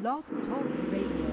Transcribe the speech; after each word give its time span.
Blog 0.00 0.24
Talk 0.48 0.64
Radio. 0.90 1.30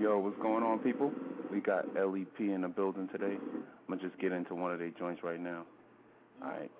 Yo, 0.00 0.18
what's 0.18 0.36
going 0.42 0.64
on, 0.64 0.80
people? 0.80 1.12
We 1.52 1.60
got 1.60 1.84
LEP 1.94 2.40
in 2.40 2.62
the 2.62 2.68
building 2.68 3.08
today. 3.12 3.36
I'm 3.36 3.86
gonna 3.88 4.00
just 4.00 4.18
get 4.20 4.32
into 4.32 4.56
one 4.56 4.72
of 4.72 4.80
their 4.80 4.90
joints 4.90 5.22
right 5.22 5.38
now. 5.38 5.62
All 6.42 6.48
right. 6.48 6.70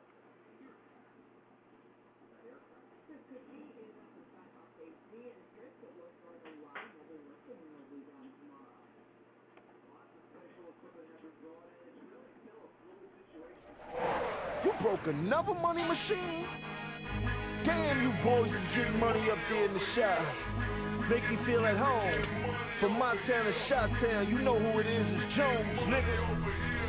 You 14.65 14.73
broke 14.83 15.07
another 15.07 15.55
money 15.55 15.85
machine? 15.85 16.70
Damn, 17.65 18.01
you 18.01 18.13
boys 18.25 18.49
is 18.49 18.69
getting 18.73 18.99
money 18.99 19.29
up 19.29 19.37
there 19.51 19.65
in 19.69 19.75
the 19.75 19.85
shop. 19.93 20.25
Make 21.13 21.25
me 21.29 21.37
feel 21.45 21.67
at 21.67 21.77
home. 21.77 22.25
From 22.81 22.97
Montana, 22.97 23.53
Shot 23.69 23.91
Town, 24.01 24.29
you 24.33 24.41
know 24.41 24.57
who 24.57 24.79
it 24.81 24.89
is, 24.89 25.05
it's 25.05 25.37
Jones, 25.37 25.93
nigga. 25.93 26.17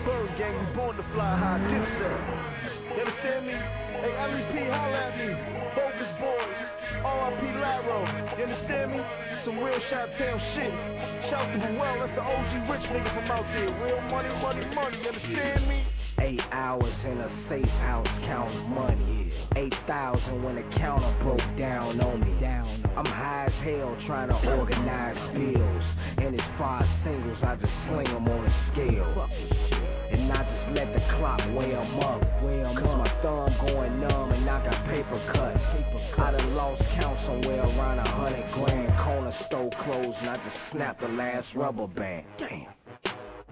Bird 0.07 0.31
gang, 0.39 0.55
we 0.55 0.65
born 0.71 0.95
to 0.95 1.03
fly 1.11 1.35
high, 1.35 1.59
dipset. 1.67 2.19
You 2.87 3.03
understand 3.03 3.43
me? 3.51 3.55
Hey, 3.99 4.15
LEP, 4.15 4.55
holla 4.71 5.11
at 5.11 5.13
me. 5.19 5.27
Bogus 5.75 6.11
boys, 6.23 6.59
RIP 7.03 7.43
Laro, 7.59 8.07
you 8.39 8.43
understand 8.47 8.95
me? 8.95 9.01
Some 9.43 9.59
real 9.59 9.81
Shot 9.91 10.07
Town 10.15 10.39
shit. 10.55 10.71
Shout 11.27 11.51
to 11.51 11.57
the 11.59 11.75
Well, 11.75 11.99
that's 11.99 12.15
the 12.15 12.23
OG 12.23 12.51
rich 12.71 12.85
nigga 12.95 13.11
from 13.11 13.27
out 13.27 13.43
there. 13.51 13.67
Real 13.67 13.99
money, 14.07 14.31
money, 14.39 14.63
money, 14.71 14.97
you 15.03 15.09
understand 15.11 15.67
me? 15.67 15.83
Eight 16.21 16.39
hours 16.51 16.93
in 17.03 17.17
a 17.17 17.29
safe 17.49 17.65
house 17.81 18.07
counting 18.27 18.69
money. 18.69 19.33
Eight 19.55 19.73
thousand 19.87 20.43
when 20.43 20.55
the 20.55 20.77
counter 20.77 21.11
broke 21.23 21.41
down 21.57 21.99
on 21.99 22.21
me. 22.21 22.31
I'm 22.95 23.05
high 23.05 23.45
as 23.47 23.53
hell 23.65 23.97
trying 24.05 24.29
to 24.29 24.35
organize 24.57 25.17
bills. 25.33 25.83
And 26.17 26.35
it's 26.35 26.43
five 26.59 26.85
singles, 27.03 27.37
I 27.41 27.55
just 27.55 27.73
sling 27.87 28.13
them 28.13 28.27
on 28.27 28.45
a 28.45 28.53
scale. 28.71 29.29
And 30.11 30.31
I 30.31 30.43
just 30.43 30.77
let 30.77 30.93
the 30.93 31.01
clock 31.17 31.39
weigh 31.57 31.73
'em 31.73 31.99
up. 31.99 32.21
Cause 32.21 32.97
my 32.97 33.09
thumb 33.21 33.55
going 33.65 33.99
numb 34.01 34.31
and 34.31 34.49
I 34.49 34.63
got 34.63 34.85
paper 34.85 35.19
cuts. 35.33 35.59
I 36.19 36.31
done 36.31 36.55
lost 36.55 36.83
count 36.95 37.17
somewhere 37.25 37.61
around 37.61 37.99
a 37.99 38.09
hundred 38.09 38.45
grand. 38.53 38.93
Corner 38.99 39.33
store 39.47 39.71
closed 39.83 40.17
and 40.21 40.29
I 40.29 40.37
just 40.37 40.57
snapped 40.71 41.01
the 41.01 41.07
last 41.07 41.47
rubber 41.55 41.87
band. 41.87 42.25
Damn. 42.37 42.80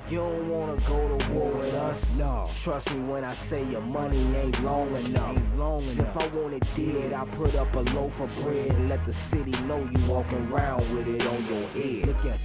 You 0.09 0.17
don't 0.17 0.49
wanna 0.49 0.75
go 0.87 0.97
to 1.17 1.33
war 1.33 1.53
with 1.53 1.73
us? 1.75 2.03
No. 2.17 2.49
Trust 2.63 2.89
me 2.89 2.99
when 3.05 3.23
I 3.23 3.37
say 3.49 3.63
your 3.69 3.81
money 3.81 4.17
ain't 4.37 4.59
long 4.63 4.95
enough. 4.95 5.37
Ain't 5.37 5.55
long 5.55 5.83
enough. 5.87 6.07
If 6.09 6.17
I 6.17 6.35
want 6.35 6.53
it 6.55 6.63
dead, 6.75 7.13
I 7.13 7.25
put 7.37 7.53
up 7.53 7.71
a 7.75 7.79
loaf 7.93 8.11
of 8.19 8.29
bread 8.43 8.71
and 8.73 8.89
let 8.89 9.05
the 9.05 9.13
city 9.29 9.51
know 9.69 9.77
you 9.77 10.07
walking 10.09 10.49
around 10.49 10.81
with 10.97 11.07
it 11.07 11.21
on 11.21 11.45
your 11.45 11.69
head. 11.77 12.07
Look 12.09 12.25
at 12.25 12.39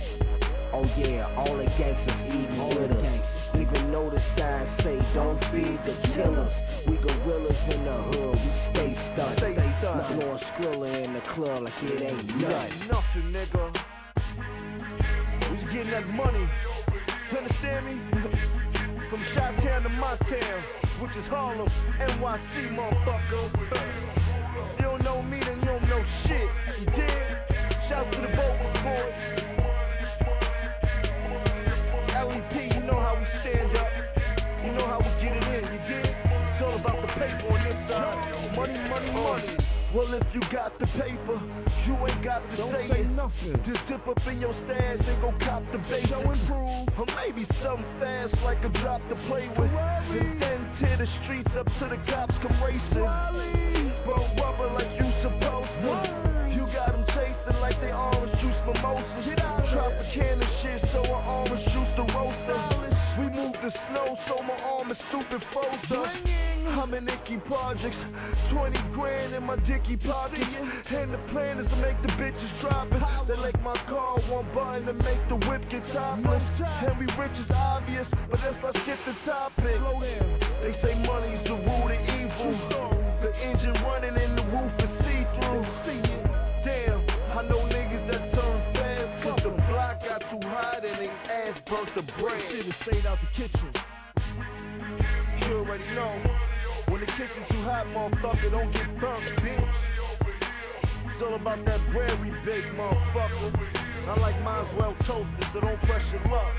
Oh 0.76 0.84
yeah, 0.98 1.24
all 1.38 1.56
the 1.56 1.64
gangsters 1.80 2.20
eating 2.28 2.60
all 2.60 2.68
with 2.68 2.90
us. 2.90 3.56
Even 3.56 3.92
though 3.92 4.10
the 4.12 4.20
signs 4.36 4.68
say 4.84 4.98
don't 5.14 5.40
feed 5.48 5.80
the 5.88 5.96
killers. 6.12 6.52
We 6.86 6.96
gorillas 7.00 7.56
in 7.72 7.80
the 7.80 7.96
hood, 8.12 8.36
we 8.44 8.50
stay 8.76 8.92
stunned. 9.14 9.38
Stay 9.38 9.56
stunned. 9.80 10.20
Blowing 10.20 10.40
Skrilla 10.52 11.04
in 11.04 11.14
the 11.14 11.22
club 11.32 11.62
like 11.62 11.72
it 11.80 12.02
ain't 12.02 12.26
Nothing, 12.44 12.92
nothing. 12.92 13.32
nigga. 13.32 13.72
We 15.48 15.72
getting 15.72 15.92
that 15.92 16.06
money. 16.08 16.44
Understand 17.36 17.86
me? 17.86 17.94
From 19.10 19.24
Shot 19.34 19.56
Town 19.62 19.82
to 19.82 19.88
my 19.88 20.16
town, 20.16 20.62
which 21.02 21.10
is 21.16 21.26
Harlem, 21.30 21.68
NYC, 22.00 22.70
motherfucker. 22.76 23.50
You 24.78 24.82
don't 24.84 25.02
know 25.02 25.20
me, 25.20 25.40
then 25.40 25.58
you 25.58 25.64
don't 25.64 25.88
know 25.88 26.04
shit. 26.26 26.48
You 26.78 26.86
dig? 26.86 27.78
Shout 27.88 28.10
to 28.12 28.20
the 28.20 28.28
Bogus 28.28 28.82
boys. 28.84 29.43
If 40.14 40.22
you 40.32 40.40
got 40.52 40.78
the 40.78 40.86
paper, 40.94 41.42
you 41.90 41.94
ain't 42.06 42.22
got 42.22 42.38
to 42.48 42.56
Don't 42.56 42.70
say, 42.70 42.86
say 42.86 43.00
it. 43.02 43.10
nothing. 43.18 43.58
Just 43.66 43.82
dip 43.90 44.06
up 44.06 44.22
in 44.30 44.38
your 44.38 44.54
stash 44.62 45.02
and 45.02 45.18
go 45.20 45.34
cop 45.42 45.66
the 45.72 45.78
basics. 45.90 46.08
Show 46.10 46.22
and 46.22 46.38
prove. 46.46 46.86
Or 47.02 47.06
maybe 47.18 47.42
something 47.58 47.82
fast 47.98 48.30
like 48.46 48.62
a 48.62 48.70
drop 48.78 49.02
to 49.10 49.16
play 49.26 49.50
with. 49.58 49.74
And 49.74 50.38
then 50.40 50.60
tear 50.78 50.98
the 51.02 51.08
streets 51.24 51.50
up 51.58 51.66
to 51.66 51.84
the 51.90 51.98
cops 52.06 52.34
come 52.46 52.54
racing. 52.62 53.90
Bro, 54.06 54.22
rubber 54.38 54.70
like 54.78 54.94
you 54.94 55.10
supposed 55.26 55.74
to. 55.82 55.98
You 56.54 56.62
got 56.70 56.94
them 56.94 57.02
tasting 57.10 57.58
like 57.58 57.74
they 57.82 57.90
orange 57.90 58.38
juice 58.38 58.60
mimosas. 58.70 59.34
Tropicana 59.34 60.46
shit, 60.62 60.78
so 60.94 61.10
our 61.10 61.42
orange 61.42 61.66
juice 61.74 61.92
the 61.98 62.06
roaster. 62.14 62.58
We 63.18 63.26
move 63.34 63.58
the 63.58 63.74
snow, 63.90 64.14
so 64.30 64.42
my 64.46 64.54
arm 64.62 64.92
is 64.92 64.98
stupid 65.10 65.42
frozen. 65.50 66.33
I'm 66.84 66.92
in 66.92 67.06
Ickes 67.06 67.40
projects, 67.46 67.96
20 68.52 68.76
grand 68.92 69.32
in 69.32 69.42
my 69.44 69.56
dicky 69.64 69.96
pocket. 69.96 70.36
And 70.36 71.14
the 71.14 71.18
plan 71.32 71.56
is 71.58 71.64
to 71.70 71.76
make 71.80 71.96
the 72.02 72.12
bitches 72.20 72.60
drop 72.60 72.92
it. 72.92 73.00
They 73.26 73.40
like 73.40 73.56
my 73.64 73.72
car, 73.88 74.20
one 74.28 74.44
button 74.52 74.84
to 74.84 74.92
make 74.92 75.16
the 75.32 75.36
whip 75.48 75.64
get 75.72 75.80
topless. 75.96 76.44
And 76.60 76.98
we 77.00 77.08
rich 77.16 77.32
is 77.40 77.48
obvious, 77.48 78.04
but 78.28 78.38
let's 78.44 78.60
not 78.60 78.76
skip 78.84 79.00
the 79.08 79.16
topic. 79.24 79.64
They 79.64 80.76
say 80.84 80.92
money's 81.08 81.40
the 81.48 81.56
root 81.56 81.88
of 81.88 82.04
evil. 82.04 82.52
The 83.24 83.32
engine 83.32 83.80
running 83.80 84.20
and 84.20 84.36
the 84.36 84.44
roof 84.52 84.76
is 84.76 84.92
see-through. 85.08 85.64
Damn, 86.68 87.00
I 87.32 87.48
know 87.48 87.64
niggas 87.64 88.12
that 88.12 88.28
turn 88.36 88.60
fast 88.76 89.24
cause 89.24 89.40
the 89.40 89.56
block 89.72 90.04
got 90.04 90.20
too 90.28 90.44
hot 90.52 90.84
and 90.84 91.00
they 91.00 91.08
ass 91.32 91.56
burnt 91.64 91.88
the 91.96 92.04
bread. 92.20 92.44
Shit 92.52 92.68
is 92.68 92.76
straight 92.84 93.06
out 93.06 93.16
the 93.24 93.40
kitchen. 93.40 93.72
You 95.48 95.64
already 95.64 95.88
know. 95.96 96.20
Kitchen 97.14 97.46
too 97.46 97.62
hot, 97.62 97.86
motherfucker, 97.94 98.50
don't 98.50 98.72
get 98.74 98.90
burnt, 98.98 99.22
bitch. 99.38 99.70
It's 101.14 101.22
all 101.22 101.38
about 101.38 101.62
that 101.62 101.78
bread 101.94 102.18
we 102.18 102.34
bake, 102.42 102.66
motherfucker. 102.74 103.54
I 104.10 104.18
like 104.18 104.34
mine's 104.42 104.66
well 104.74 104.98
toasted, 105.06 105.46
so 105.54 105.62
don't 105.62 105.78
press 105.86 106.02
your 106.10 106.26
luck. 106.26 106.50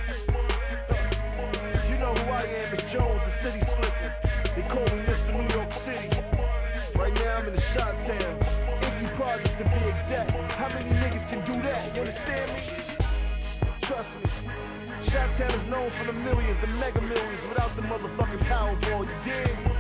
You 1.92 2.00
know 2.00 2.16
who 2.16 2.32
I 2.32 2.48
am, 2.48 2.72
it's 2.72 2.88
Jones, 2.96 3.20
the 3.20 3.34
city 3.44 3.60
slicker. 3.68 4.12
They 4.56 4.64
call 4.72 4.88
me 4.88 5.04
Mr. 5.04 5.30
New 5.36 5.48
York 5.52 5.72
City. 5.84 6.08
Right 7.04 7.14
now 7.20 7.36
I'm 7.36 7.48
in 7.52 7.56
the 7.60 7.66
shot 7.76 7.92
town. 8.08 8.40
Ickes 8.80 9.12
Project 9.20 9.60
to 9.60 9.66
be 9.68 9.82
exact. 9.92 10.32
How 10.56 10.72
many 10.72 10.88
niggas 10.88 11.26
can 11.36 11.44
do 11.52 11.56
that? 11.68 11.92
You 11.92 12.08
understand 12.08 12.48
me? 12.56 12.64
Trust 13.92 14.08
me. 14.24 14.36
Shot 15.12 15.36
Town 15.36 15.52
is 15.52 15.68
known 15.68 15.92
for 16.00 16.08
the 16.08 16.16
millions, 16.16 16.56
the 16.64 16.72
mega 16.80 17.02
millions, 17.04 17.44
without 17.52 17.76
the 17.76 17.84
motherfucking 17.84 18.48
Powerball, 18.48 19.04
you 19.04 19.16
dig? 19.28 19.75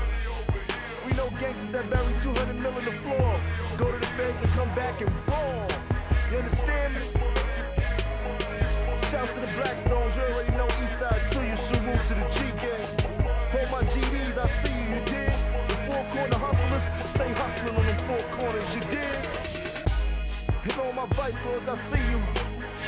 Know 1.16 1.31
gangsters 1.40 1.72
that 1.72 1.88
bury 1.90 2.12
200 2.28 2.59
mil 2.59 2.76
in 2.76 2.86
the 2.92 2.96
floor. 3.08 3.31
Go 3.80 3.88
to 3.88 4.00
the 4.03 4.12
feds 4.20 4.36
and 4.36 4.52
come 4.52 4.68
back 4.76 5.00
and 5.00 5.08
ball. 5.24 5.64
You 6.28 6.44
understand 6.44 6.92
me? 6.92 7.08
Shouts 9.16 9.31
to 9.31 9.40
the 9.40 9.52
Blackstones, 9.56 10.12
you 10.12 10.24
already 10.28 10.52
know 10.59 10.68
Eastside 10.68 11.24
to 11.31 11.40
you, 11.40 11.56
salute 11.72 12.03
to 12.03 12.14
the 12.20 12.28
G 12.36 12.40
gang. 12.59 13.00
For 13.48 13.64
my 13.72 13.88
GDs, 13.96 14.36
I 14.36 14.48
see 14.59 14.76
you, 14.76 14.92
you 14.92 15.02
dig? 15.08 15.36
The 15.72 15.76
four 15.88 16.03
corner 16.12 16.36
hustlers, 16.36 16.86
stay 17.16 17.32
hustling 17.32 17.80
on 17.80 17.86
them 17.88 18.00
four 18.12 18.24
corners, 18.36 18.68
you 18.76 18.84
dig? 18.92 19.20
And 20.68 20.76
all 20.84 20.92
my 20.92 21.08
vice 21.16 21.40
lords, 21.47 21.64
I 21.64 21.80
see 21.96 22.03
you. 22.12 22.20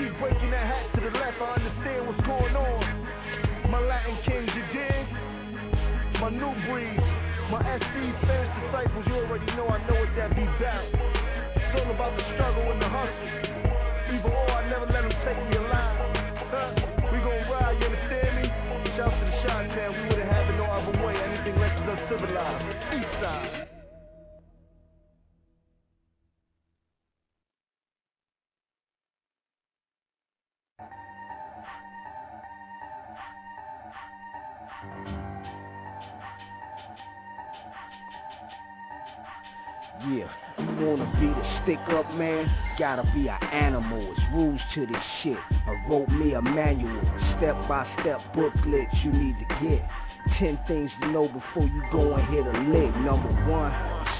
Keep 0.03 0.19
breaking 0.19 0.51
that 0.51 0.67
hat 0.67 0.83
to 0.95 0.99
the 0.99 1.15
left, 1.15 1.39
I 1.39 1.63
understand 1.63 2.11
what's 2.11 2.23
going 2.27 2.55
on. 2.59 2.83
My 3.71 3.79
Latin 3.79 4.19
kings, 4.27 4.51
you 4.51 4.67
dig? 4.75 5.07
My 6.19 6.27
new 6.27 6.51
breed, 6.67 6.99
my 7.49 7.63
SC 7.63 7.95
fans, 8.27 8.51
disciples, 8.59 9.05
you 9.07 9.15
already 9.15 9.45
know 9.55 9.67
I 9.67 9.79
know 9.87 9.99
what 9.99 10.11
that 10.19 10.35
be 10.35 10.43
about. 10.43 10.83
It's 11.55 11.79
all 11.79 11.91
about 11.95 12.17
the 12.17 12.23
struggle 12.35 12.71
and 12.71 12.81
the 12.81 12.89
hustle. 12.89 13.29
Either 14.11 14.31
or, 14.35 14.51
I 14.51 14.69
never 14.69 14.85
let 14.91 15.07
them 15.07 15.15
take 15.23 15.39
me 15.47 15.55
alive. 15.55 15.95
Huh? 16.51 16.75
We 17.07 17.19
gon' 17.23 17.47
ride, 17.47 17.79
you 17.79 17.88
understand 17.88 18.31
me? 18.44 18.51
Shouts 18.99 19.15
to 19.15 19.25
the 19.31 19.35
shot 19.47 19.63
town, 19.71 19.95
we 19.95 20.09
wouldn't 20.09 20.31
have 20.31 20.49
it 20.49 20.57
no 20.59 20.65
other 20.65 20.95
way. 21.05 21.15
Anything 21.15 21.55
less 21.59 21.71
is 21.71 21.88
uncivilized. 21.88 22.65
East 22.91 23.13
side. 23.23 23.76
Stick 41.67 41.79
up 41.89 42.09
man? 42.15 42.49
Gotta 42.79 43.03
be 43.13 43.27
an 43.27 43.43
animal. 43.51 43.99
It's 43.99 44.21
rules 44.33 44.61
to 44.75 44.85
this 44.85 45.03
shit. 45.21 45.37
I 45.67 45.75
wrote 45.89 46.07
me 46.07 46.31
a 46.31 46.41
manual, 46.41 47.01
step 47.37 47.55
by 47.67 47.83
step 47.99 48.21
booklet 48.33 48.87
you 49.03 49.11
need 49.11 49.35
to 49.39 49.47
get. 49.59 49.83
Ten 50.39 50.57
things 50.67 50.89
to 51.01 51.11
know 51.11 51.27
before 51.27 51.67
you 51.67 51.83
go 51.91 52.15
and 52.15 52.23
hit 52.31 52.47
a 52.47 52.55
lick. 52.71 52.95
Number 53.03 53.31
one, 53.51 53.71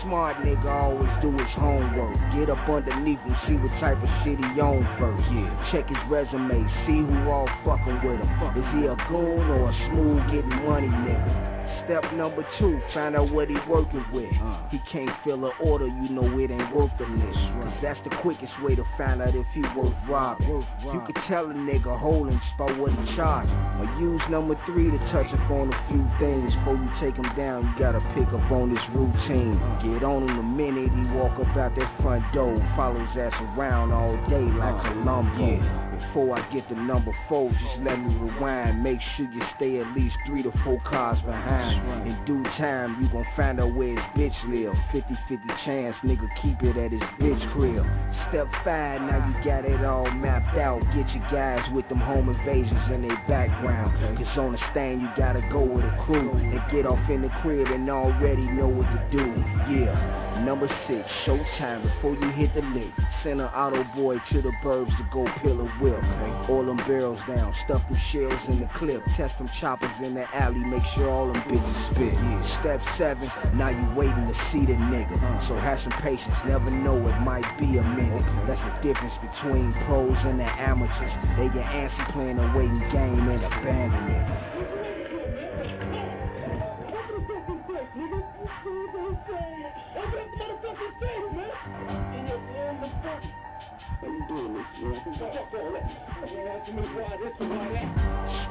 smart 0.04 0.36
nigga 0.44 0.68
always 0.68 1.10
do 1.22 1.32
his 1.32 1.52
homework. 1.56 2.16
Get 2.36 2.50
up 2.50 2.68
underneath 2.68 3.20
and 3.24 3.36
see 3.48 3.56
what 3.56 3.72
type 3.80 3.96
of 3.96 4.10
shit 4.24 4.40
he 4.40 4.60
on 4.60 4.84
first. 5.00 5.24
Yeah. 5.32 5.72
Check 5.72 5.88
his 5.88 6.04
resume, 6.12 6.68
see 6.84 7.00
who 7.00 7.30
all 7.32 7.48
fucking 7.64 8.04
with 8.04 8.20
him. 8.20 8.30
Is 8.60 8.68
he 8.76 8.92
a 8.92 8.96
goon 9.08 9.48
or 9.56 9.72
a 9.72 9.74
smooth 9.88 10.20
getting 10.32 10.68
money 10.68 10.88
nigga? 10.88 11.57
Step 11.86 12.04
number 12.14 12.46
two, 12.60 12.80
find 12.94 13.16
out 13.16 13.32
what 13.32 13.50
he 13.50 13.56
working 13.68 14.04
with. 14.12 14.32
Uh. 14.42 14.68
He 14.70 14.80
can't 14.92 15.10
fill 15.24 15.46
an 15.46 15.52
order, 15.64 15.88
you 15.88 16.10
know 16.10 16.28
it 16.40 16.52
ain't 16.52 16.76
worth 16.76 16.92
the 17.00 17.06
list. 17.06 17.40
That's 17.82 18.00
the 18.04 18.16
quickest 18.22 18.52
way 18.64 18.76
to 18.76 18.84
find 18.98 19.22
out 19.22 19.36
if 19.36 19.46
he 19.54 19.62
worth 19.76 19.94
robbing. 20.10 20.50
Worth 20.50 20.66
you 20.84 21.02
can 21.14 21.24
tell 21.28 21.50
a 21.50 21.54
nigga 21.54 21.98
holding 22.00 22.40
spot 22.54 22.78
what 22.78 22.92
he 22.92 23.16
charging. 23.16 23.54
Or 23.54 23.88
use 24.00 24.22
number 24.30 24.60
three 24.66 24.92
to 24.92 24.98
touch 25.12 25.28
up 25.34 25.52
on 25.52 25.72
a 25.72 25.80
few 25.88 26.04
things. 26.20 26.54
Before 26.56 26.76
you 26.76 26.90
take 27.00 27.16
him 27.16 27.30
down, 27.36 27.64
you 27.64 27.80
gotta 27.80 28.02
pick 28.16 28.28
up 28.28 28.52
on 28.52 28.76
his 28.76 28.84
routine. 28.96 29.58
Uh. 29.58 29.82
Get 29.84 30.04
on 30.04 30.28
him 30.28 30.38
the 30.38 30.44
minute 30.44 30.92
he 30.92 31.04
walk 31.18 31.40
up 31.40 31.56
out 31.58 31.76
that 31.76 32.02
front 32.02 32.24
door. 32.34 32.56
Follows 32.76 33.10
ass 33.18 33.34
around 33.56 33.92
all 33.92 34.16
day 34.30 34.44
like 34.58 34.76
uh. 34.76 34.94
Columbo. 34.94 35.64
Yeah. 35.64 35.87
Before 35.98 36.38
I 36.38 36.54
get 36.54 36.68
to 36.70 36.76
number 36.76 37.12
four, 37.28 37.50
just 37.50 37.84
let 37.84 37.98
me 37.98 38.14
rewind. 38.16 38.84
Make 38.84 39.00
sure 39.16 39.26
you 39.32 39.42
stay 39.56 39.80
at 39.80 39.96
least 39.96 40.16
three 40.28 40.44
to 40.44 40.52
four 40.64 40.80
cars 40.88 41.18
behind. 41.26 42.08
In 42.08 42.26
due 42.26 42.44
time, 42.58 43.02
you 43.02 43.10
gon' 43.10 43.26
find 43.36 43.60
out 43.60 43.74
where 43.74 43.90
his 43.90 44.06
bitch 44.16 44.38
live. 44.50 44.74
50-50 44.94 45.66
chance, 45.66 45.96
nigga, 46.04 46.28
keep 46.42 46.62
it 46.62 46.78
at 46.78 46.92
his 46.92 47.02
bitch 47.20 47.54
crib. 47.54 47.86
Step 48.30 48.48
five, 48.64 49.02
now 49.02 49.26
you 49.28 49.44
got 49.44 49.66
it 49.66 49.84
all 49.84 50.10
mapped 50.12 50.58
out. 50.58 50.82
Get 50.96 51.10
your 51.16 51.28
guys 51.32 51.66
with 51.74 51.88
them 51.90 52.00
home 52.00 52.30
invasions 52.30 52.92
in 52.94 53.02
their 53.02 53.18
background. 53.28 54.18
Cause 54.18 54.38
on 54.38 54.54
the 54.54 54.60
stand, 54.72 55.02
you 55.02 55.08
gotta 55.18 55.42
go 55.52 55.62
with 55.62 55.84
a 55.84 56.04
crew. 56.06 56.32
And 56.32 56.62
get 56.72 56.86
off 56.86 57.10
in 57.10 57.22
the 57.22 57.30
crib 57.42 57.68
and 57.68 57.90
already 57.90 58.44
know 58.44 58.68
what 58.68 58.86
to 58.86 59.08
do. 59.12 59.26
Yeah. 59.74 60.27
Number 60.46 60.70
six, 60.88 61.04
showtime 61.26 61.84
before 61.84 62.14
you 62.14 62.30
hit 62.32 62.54
the 62.54 62.62
lick. 62.62 62.94
Send 63.24 63.42
an 63.42 63.48
auto 63.48 63.84
boy 63.96 64.16
to 64.32 64.42
the 64.42 64.52
burbs 64.64 64.96
to 64.98 65.04
go 65.12 65.26
pill 65.42 65.60
a 65.60 65.68
whip. 65.82 66.02
All 66.50 66.64
them 66.64 66.78
barrels 66.88 67.20
down, 67.28 67.54
stuff 67.66 67.82
them 67.90 68.00
shells 68.14 68.40
in 68.48 68.62
the 68.62 68.70
clip. 68.78 69.04
Test 69.18 69.38
them 69.38 69.50
choppers 69.60 69.92
in 70.02 70.14
the 70.14 70.24
alley, 70.34 70.60
make 70.60 70.84
sure 70.96 71.10
all 71.10 71.28
them 71.28 71.42
bitches 71.50 71.92
spit. 71.92 72.16
Step 72.62 72.80
seven, 72.98 73.30
now 73.58 73.70
you 73.70 73.84
waiting 73.98 74.28
to 74.28 74.36
see 74.54 74.64
the 74.64 74.78
nigga. 74.78 75.18
So 75.50 75.56
have 75.56 75.80
some 75.84 75.94
patience, 76.02 76.38
never 76.48 76.72
know 76.72 76.96
it 76.96 77.20
might 77.22 77.48
be 77.60 77.78
a 77.78 77.84
minute. 77.84 78.24
That's 78.48 78.62
the 78.62 78.88
difference 78.88 79.14
between 79.20 79.74
pros 79.86 80.16
and 80.24 80.40
the 80.40 80.48
amateurs. 80.48 81.12
They 81.36 81.52
get 81.52 81.66
antsy 81.66 82.14
playing 82.14 82.40
a 82.40 82.48
waiting 82.56 82.80
game 82.94 83.28
and 83.28 83.44
abandoning 83.44 84.16
it. 84.16 84.67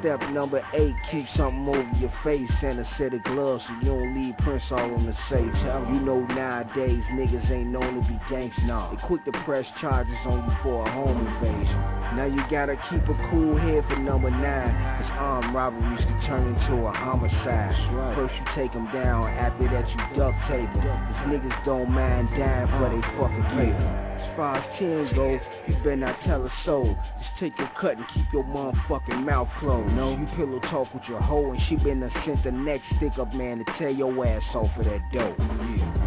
Step 0.06 0.20
number 0.30 0.62
eight, 0.74 0.94
keep 1.10 1.26
something 1.36 1.66
over 1.66 1.90
your 1.98 2.12
face 2.22 2.48
and 2.62 2.78
a 2.78 2.88
set 2.96 3.12
of 3.12 3.24
gloves 3.24 3.60
so 3.66 3.74
you 3.82 3.86
don't 3.86 4.14
leave 4.14 4.36
prints 4.38 4.64
all 4.70 4.78
on 4.78 5.04
the 5.04 5.12
safe. 5.28 5.40
You 5.42 5.98
know 5.98 6.20
nowadays 6.26 7.02
niggas 7.10 7.50
ain't 7.50 7.70
known 7.70 8.00
to 8.00 8.06
be 8.06 8.16
gangsters. 8.30 8.62
No. 8.66 8.94
They 8.94 9.04
quick 9.04 9.24
to 9.24 9.32
press 9.44 9.66
charges 9.80 10.14
on 10.26 10.48
you 10.48 10.56
for 10.62 10.86
a 10.86 10.92
home 10.92 11.26
invasion. 11.26 12.05
Now 12.14 12.24
you 12.24 12.40
gotta 12.50 12.76
keep 12.88 13.02
a 13.02 13.16
cool 13.30 13.58
head 13.58 13.84
for 13.88 13.98
number 13.98 14.30
nine, 14.30 14.72
cause 15.00 15.10
armed 15.18 15.54
robberies 15.54 16.04
can 16.04 16.20
turn 16.26 16.54
into 16.54 16.86
a 16.86 16.92
homicide. 16.92 17.74
Right. 17.92 18.14
First 18.14 18.34
you 18.34 18.44
take 18.54 18.72
them 18.72 18.86
down, 18.92 19.28
after 19.34 19.64
that 19.64 19.88
you 19.90 19.98
duct 20.16 20.36
tape 20.48 20.70
them. 20.78 20.86
Cause 20.86 21.26
niggas 21.28 21.64
don't 21.64 21.90
mind 21.90 22.28
dying 22.38 22.68
for 22.78 22.88
they 22.88 23.02
fucking 23.18 23.46
paper. 23.58 24.06
As 24.16 24.36
far 24.36 24.56
as 24.58 24.78
10 24.78 25.14
go, 25.14 25.38
you 25.66 25.74
better 25.84 25.96
not 25.96 26.16
tell 26.24 26.44
a 26.44 26.52
soul. 26.64 26.96
Just 27.18 27.40
take 27.40 27.58
your 27.58 27.70
cut 27.80 27.96
and 27.96 28.04
keep 28.14 28.26
your 28.32 28.44
motherfucking 28.44 29.24
mouth 29.24 29.48
closed. 29.60 29.92
No, 29.94 30.16
you 30.16 30.26
pillow 30.36 30.60
talk 30.70 30.92
with 30.94 31.04
your 31.08 31.20
hoe, 31.20 31.52
and 31.52 31.60
she 31.68 31.76
been 31.76 32.08
sent 32.24 32.44
the 32.44 32.52
next 32.52 32.84
stick 32.96 33.18
up 33.18 33.34
man 33.34 33.58
to 33.58 33.64
tear 33.78 33.90
your 33.90 34.26
ass 34.26 34.42
off 34.54 34.70
for 34.76 34.84
that 34.84 35.00
dope. 35.12 35.38
Yeah. 35.38 36.05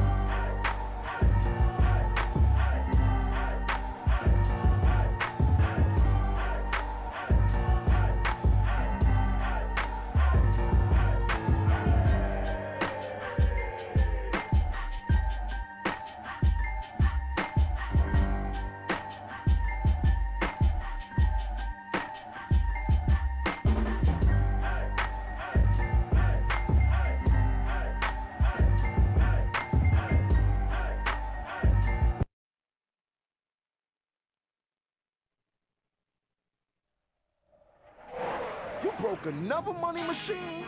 Another 39.30 39.74
money 39.74 40.02
machine? 40.02 40.66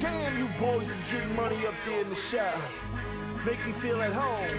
Damn, 0.00 0.38
you 0.38 0.48
boys 0.60 0.86
is 0.86 1.02
getting 1.12 1.34
money 1.36 1.60
up 1.66 1.74
there 1.86 2.00
in 2.00 2.08
the 2.08 2.20
shop. 2.32 2.58
Make 3.44 3.60
me 3.66 3.72
feel 3.82 4.00
at 4.02 4.12
home. 4.12 4.58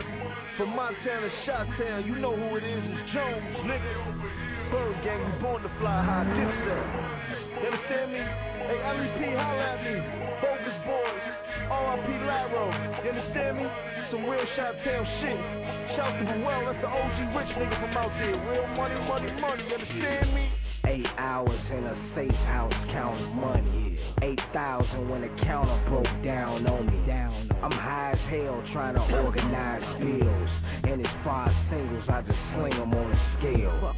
From 0.57 0.69
Montana, 0.75 1.30
Shot 1.45 1.68
Town, 1.78 2.06
you 2.06 2.16
know 2.18 2.36
who 2.36 2.56
it 2.57 2.63
is, 2.63 2.81
it's 2.81 3.13
Jones, 3.13 3.57
nigga. 3.68 3.94
Bird 4.72 4.98
gang, 5.04 5.22
we 5.22 5.31
born 5.42 5.62
to 5.62 5.72
fly 5.80 6.01
high, 6.01 6.25
dipset. 6.25 6.86
You 7.62 7.68
understand 7.69 8.07
me? 8.13 8.22
Hey, 8.22 8.80
LEP, 8.81 9.19
holla 9.38 9.66
at 9.74 9.80
me. 9.86 9.95
Bogus 10.42 10.78
boys, 10.88 11.25
RIP 11.69 12.10
Laro, 12.25 12.66
you 13.04 13.10
understand 13.12 13.57
me? 13.57 13.66
Some 14.10 14.25
real 14.25 14.45
Shot 14.56 14.74
Town 14.86 15.04
shit. 15.22 15.40
Shout 15.98 16.13
to 16.18 16.25
Well, 16.42 16.66
that's 16.66 16.81
the 16.81 16.90
OG 16.90 17.18
rich 17.38 17.51
nigga 17.57 17.78
from 17.81 17.98
out 17.98 18.13
there. 18.18 18.33
Real 18.33 18.68
money, 18.74 18.98
money, 19.06 19.31
money, 19.42 19.63
you 19.68 19.74
understand 19.74 20.33
me? 20.33 20.56
Eight 20.97 21.05
hours 21.19 21.61
in 21.69 21.83
a 21.83 21.95
safe 22.15 22.39
house 22.49 22.73
counting 22.91 23.35
money. 23.35 23.99
Eight 24.23 24.39
thousand 24.51 25.07
when 25.09 25.21
the 25.21 25.29
counter 25.45 25.77
broke 25.88 26.09
down 26.25 26.65
on 26.65 26.88
me. 26.88 27.05
Down. 27.05 27.51
I'm 27.61 27.69
high 27.69 28.13
as 28.13 28.19
hell 28.31 28.63
trying 28.73 28.95
to 28.95 29.01
organize 29.21 29.85
bills. 30.01 30.49
And 30.89 30.99
it's 30.99 31.13
five 31.23 31.53
singles, 31.69 32.03
I 32.09 32.21
just 32.23 32.39
sling 32.56 32.80
them 32.80 32.92
on 32.95 33.11
a 33.11 33.37
scale. 33.37 33.94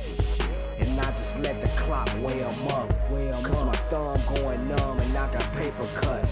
And 0.80 1.00
I 1.00 1.08
just 1.08 1.40
let 1.40 1.62
the 1.64 1.72
clock 1.88 2.08
weigh 2.22 2.40
them 2.40 2.68
up. 2.68 2.90
Cause 3.48 3.66
my 3.66 3.80
thumb 3.90 4.20
going 4.36 4.68
numb 4.68 5.00
and 5.00 5.18
I 5.18 5.32
got 5.32 5.56
paper 5.56 5.88
cuts. 6.04 6.28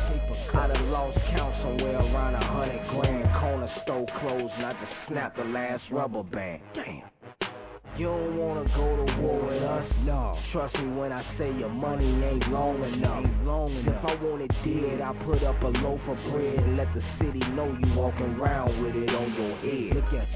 I 0.53 0.67
done 0.67 0.91
lost 0.91 1.17
count 1.31 1.55
somewhere 1.63 1.95
around 1.95 2.36
a 2.36 2.43
hundred 2.43 2.86
grand. 2.89 3.24
Corner 3.39 3.71
store 3.83 4.05
closed 4.19 4.53
and 4.57 4.65
I 4.65 4.74
just 4.74 4.91
snapped 5.07 5.38
the 5.38 5.45
last 5.45 5.83
rubber 5.91 6.24
band. 6.24 6.62
Damn. 6.75 7.16
You 7.98 8.06
don't 8.06 8.38
wanna 8.38 8.63
go 8.75 9.06
to 9.06 9.22
war 9.22 9.42
with 9.42 9.63
us, 9.63 9.92
no. 10.06 10.38
Trust 10.51 10.77
me 10.77 10.86
when 10.94 11.12
I 11.12 11.25
say 11.39 11.51
your 11.58 11.70
money 11.70 12.06
ain't 12.25 12.48
long 12.50 12.84
enough. 12.84 13.25
Ain't 13.25 13.44
long 13.44 13.72
enough. 13.74 14.04
If 14.04 14.06
I 14.06 14.24
want 14.24 14.44
it 14.44 14.51
dead, 14.62 15.01
I 15.01 15.13
put 15.25 15.42
up 15.42 15.60
a 15.63 15.68
loaf 15.82 16.01
of 16.08 16.18
bread 16.32 16.60
and 16.62 16.77
let 16.77 16.94
the 16.94 17.01
city 17.18 17.39
know 17.58 17.66
you 17.66 17.96
walking 17.96 18.38
around 18.38 18.84
with 18.84 18.96
it 18.96 19.10
on 19.10 19.34
your 19.34 19.58
head. 19.66 19.96
Look 19.98 20.13
at 20.13 20.27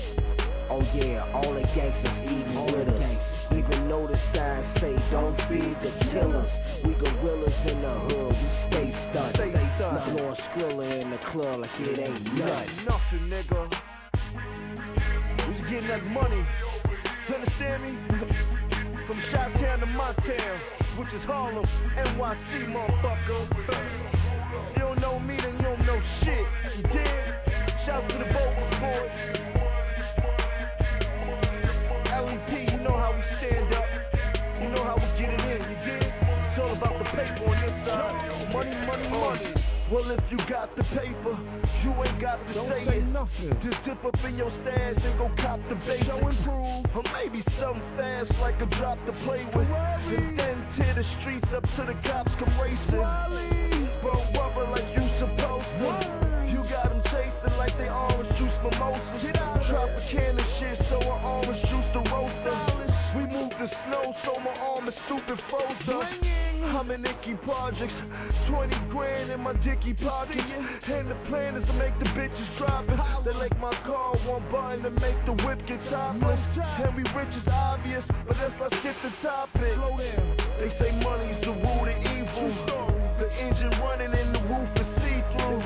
Oh 0.74 0.82
yeah, 0.98 1.22
all 1.36 1.54
the 1.54 1.62
gangsters 1.78 2.18
eating 2.26 2.58
all 2.58 2.66
with 2.66 2.88
us. 2.88 3.54
Even 3.54 3.90
though 3.90 4.08
the 4.10 4.18
signs 4.34 4.66
say 4.82 4.98
don't 5.12 5.38
feed 5.46 5.78
the 5.86 5.94
killers. 6.10 6.50
We 6.84 6.98
gorillas 6.98 7.54
in 7.70 7.78
the 7.78 7.94
hood, 8.10 8.34
we 8.42 8.48
stay 8.74 8.90
stunned. 9.12 9.36
Stay 9.38 9.54
stunned. 9.78 10.18
Blowing 10.18 10.38
Skrilla 10.50 11.02
in 11.02 11.12
the 11.12 11.20
club 11.30 11.60
like 11.60 11.70
it 11.78 12.00
ain't 12.00 12.26
nothing. 12.34 12.90
Nothing, 12.90 13.30
nigga. 13.30 13.70
We 15.46 15.70
getting 15.70 15.90
that 15.90 16.04
money. 16.10 16.42
You 17.32 17.38
understand 17.38 17.80
me? 17.84 17.92
From 19.08 19.22
Chi-Town 19.32 19.80
to 19.80 19.86
Montana, 19.86 20.60
which 21.00 21.08
is 21.16 21.24
Harlem, 21.24 21.66
NYC, 21.96 22.68
motherfucker. 22.68 23.48
You 24.76 24.80
don't 24.80 25.00
know 25.00 25.18
me, 25.18 25.38
then 25.38 25.56
you 25.56 25.62
don't 25.62 25.86
know 25.86 26.02
shit. 26.20 26.46
You 26.76 26.84
dig? 26.84 27.24
Shout 27.86 28.04
to 28.10 28.18
the 28.18 28.26
Bogus 28.26 28.51
Well, 39.92 40.10
if 40.10 40.24
you 40.32 40.38
got 40.48 40.74
the 40.78 40.84
paper, 40.96 41.36
you 41.84 41.92
ain't 42.04 42.22
got 42.22 42.40
to 42.48 42.54
Don't 42.54 42.70
say, 42.72 42.86
say 42.88 42.98
it. 43.00 43.12
nothing. 43.12 43.52
Just 43.60 43.84
dip 43.84 44.00
up 44.06 44.16
in 44.24 44.38
your 44.38 44.50
stash 44.64 44.96
and 45.04 45.18
go 45.20 45.28
cop 45.36 45.60
the 45.68 45.76
basics. 45.84 46.08
Show 46.08 46.16
improve. 46.24 46.86
Or 46.96 47.04
maybe 47.12 47.44
something 47.60 47.84
fast 48.00 48.32
like 48.40 48.56
a 48.62 48.68
drop 48.80 48.98
to 49.06 49.12
play 49.28 49.44
with. 49.54 49.68
And 49.68 50.40
then 50.40 50.64
tear 50.78 50.96
the 50.96 51.04
streets 51.20 51.48
up 51.54 51.64
to 51.76 51.82
the 51.92 51.96
cops 52.08 52.32
come 52.40 52.56
racing. 52.56 53.04
Bro, 54.00 54.16
rubber 54.32 54.72
like 54.72 54.88
you 54.96 55.04
supposed 55.20 55.68
to. 55.84 56.48
You 56.48 56.64
got 56.72 56.88
them 56.88 57.04
chasing 57.12 57.58
like 57.60 57.76
they 57.78 57.90
orange 57.92 58.32
juice 58.40 58.58
mimosas. 58.64 59.21
I'm 66.82 66.90
in 66.90 67.04
Ickes 67.04 67.38
Projects, 67.46 67.94
20 68.50 68.74
grand 68.90 69.30
in 69.30 69.40
my 69.42 69.54
dicky 69.62 69.94
pocket. 70.02 70.34
And 70.34 71.12
the 71.12 71.18
plan 71.30 71.54
is 71.54 71.62
to 71.68 71.74
make 71.74 71.94
the 72.00 72.10
bitches 72.18 72.58
drop 72.58 72.90
it. 72.90 72.98
They 73.24 73.38
like 73.38 73.54
my 73.62 73.70
car, 73.86 74.18
one 74.26 74.42
button 74.50 74.82
to 74.82 74.90
make 74.90 75.14
the 75.30 75.34
whip 75.46 75.62
get 75.70 75.78
topless. 75.94 76.42
And 76.58 76.98
we 76.98 77.04
rich 77.14 77.30
is 77.38 77.46
obvious, 77.46 78.02
but 78.26 78.36
let's 78.42 78.58
not 78.58 78.74
skip 78.82 78.98
the 79.06 79.14
topic. 79.22 79.62
They 79.62 80.74
say 80.82 80.90
money's 81.06 81.38
the 81.46 81.54
root 81.54 81.86
of 81.86 82.02
evil. 82.02 82.50
The 83.22 83.30
engine 83.30 83.78
running 83.78 84.18
and 84.18 84.34
the 84.34 84.42
roof 84.50 84.74
is 84.74 84.90
see-through. 85.06 85.62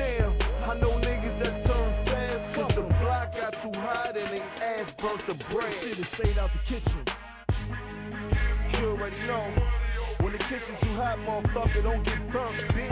Damn, 0.00 0.32
I 0.64 0.80
know 0.80 0.96
niggas 0.96 1.44
that 1.44 1.60
turn 1.68 1.92
fast 2.08 2.56
cause 2.56 2.72
the 2.72 2.88
block 3.04 3.36
got 3.36 3.52
too 3.60 3.76
hot 3.84 4.16
and 4.16 4.32
they 4.32 4.40
ass 4.64 4.88
burnt 4.96 5.20
the 5.28 5.36
bread. 5.52 5.76
Shit 5.84 6.00
is 6.00 6.06
straight 6.16 6.38
out 6.38 6.48
the 6.56 6.72
kitchen. 6.72 7.04
You 8.80 8.96
already 8.96 9.20
know. 9.28 9.75
When 10.26 10.34
the 10.34 10.42
kitchen 10.50 10.74
too 10.82 10.90
hot, 10.98 11.22
motherfucker, 11.22 11.86
don't 11.86 12.02
get 12.02 12.18
burnt, 12.34 12.58
bitch. 12.74 12.90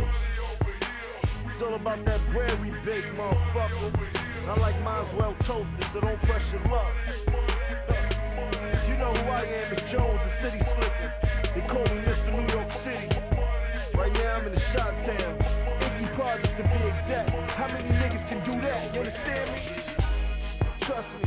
It's 1.51 1.63
all 1.67 1.75
about 1.75 1.99
that 2.07 2.23
bread 2.31 2.63
we 2.63 2.71
bake, 2.87 3.11
motherfucker. 3.19 3.91
I 4.47 4.55
like 4.63 4.79
mine 4.87 5.03
well 5.19 5.35
toasted, 5.43 5.83
so 5.91 5.99
don't 5.99 6.23
press 6.31 6.47
your 6.55 6.63
luck. 6.71 6.95
You 8.87 8.95
know 9.03 9.19
who 9.19 9.27
I 9.35 9.51
am, 9.51 9.67
it's 9.75 9.83
Jones, 9.91 10.23
the 10.23 10.31
city 10.47 10.63
slicker. 10.63 11.11
They 11.59 11.67
call 11.67 11.83
me 11.83 12.07
Mr. 12.07 12.31
New 12.39 12.47
York 12.55 12.71
City. 12.87 13.11
Right 13.99 14.15
now 14.15 14.39
I'm 14.39 14.47
in 14.47 14.55
the 14.55 14.65
shot 14.71 14.95
town. 15.03 15.35
Ickes 15.83 16.15
Projects 16.15 16.55
to 16.55 16.63
be 16.63 16.81
exact. 16.87 17.35
How 17.59 17.67
many 17.67 17.91
niggas 17.99 18.31
can 18.31 18.47
do 18.47 18.63
that? 18.63 18.95
You 18.95 19.11
understand 19.11 19.47
me? 19.51 19.63
Trust 20.87 21.11
me. 21.19 21.27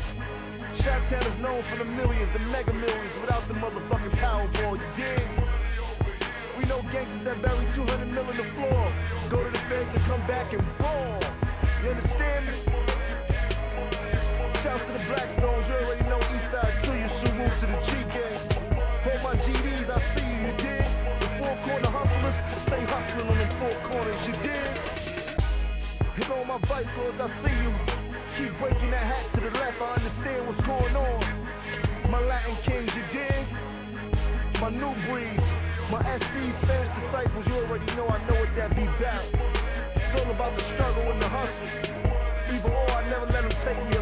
Shot 0.87 1.03
Town 1.11 1.35
is 1.35 1.39
known 1.43 1.67
for 1.67 1.83
the 1.83 1.89
millions, 1.99 2.31
the 2.31 2.39
mega 2.47 2.71
millions, 2.71 3.11
without 3.19 3.43
the 3.51 3.59
motherfucking 3.59 4.15
Powerball, 4.23 4.79
you 4.79 4.87
dig? 4.95 5.36
Know 6.67 6.83
gangsters 6.91 7.23
that 7.23 7.39
bury 7.41 7.63
200 7.79 8.11
mil 8.11 8.27
in 8.27 8.35
the 8.35 8.47
floor. 8.59 8.83
Go 9.31 9.39
to 9.39 9.51
the 9.55 9.63
feds 9.71 9.87
and 9.87 10.03
come 10.03 10.19
back 10.27 10.51
and 10.51 10.59
ball. 10.75 11.15
You 11.79 11.95
understand 11.95 12.43
me? 12.43 12.59
Shouts 14.67 14.83
to 14.83 14.91
the 14.91 15.03
Blackstones, 15.07 15.63
you 15.63 15.75
already 15.79 16.03
know 16.11 16.19
Eastside 16.19 16.75
to 16.83 16.91
you, 16.91 17.07
salute 17.23 17.55
to 17.63 17.67
the 17.71 17.79
G 17.87 17.91
gang. 18.11 18.51
Hold 18.99 19.21
my 19.23 19.33
GDs, 19.47 19.87
I 19.87 19.99
see 20.11 20.27
you, 20.27 20.43
you 20.43 20.51
dig? 20.59 20.87
The 21.23 21.29
four 21.39 21.55
corner 21.63 21.87
hustlers, 21.87 22.37
stay 22.67 22.83
hustling 22.83 23.31
on 23.31 23.37
the 23.39 23.47
four 23.63 23.75
corners, 23.87 24.19
you 24.27 24.35
dig? 24.43 24.71
Hit 26.19 26.27
all 26.35 26.43
my 26.43 26.59
vice 26.67 26.91
lords, 26.99 27.15
I 27.15 27.31
see 27.47 27.55
you. 27.63 27.71
Keep 28.43 28.59
breaking 28.59 28.91
that 28.91 29.07
hat 29.07 29.23
to 29.35 29.39
the 29.39 29.55
left, 29.55 29.79
I 29.79 30.03
understand 30.03 30.51
what's 30.51 30.63
going 30.67 30.95
on. 30.99 31.23
My 32.11 32.19
Latin 32.19 32.59
kings, 32.67 32.91
you 32.91 33.07
dig? 33.15 33.47
My 34.59 34.67
new 34.67 34.91
breed, 35.07 35.46
SC 36.07 36.35
fans, 36.63 36.87
disciples, 37.03 37.43
you 37.47 37.55
already 37.67 37.85
know 37.91 38.07
I 38.07 38.23
know 38.31 38.39
what 38.39 38.47
that 38.55 38.71
be 38.71 38.87
about. 38.87 39.27
It's 39.27 40.15
all 40.15 40.31
about 40.31 40.55
the 40.55 40.63
struggle 40.75 41.03
and 41.11 41.19
the 41.21 41.27
hustle. 41.27 41.67
Either 42.47 42.71
or, 42.71 42.91
I 42.95 43.09
never 43.11 43.27
let 43.27 43.43
them 43.43 43.51
take 43.67 43.75
me 43.91 43.96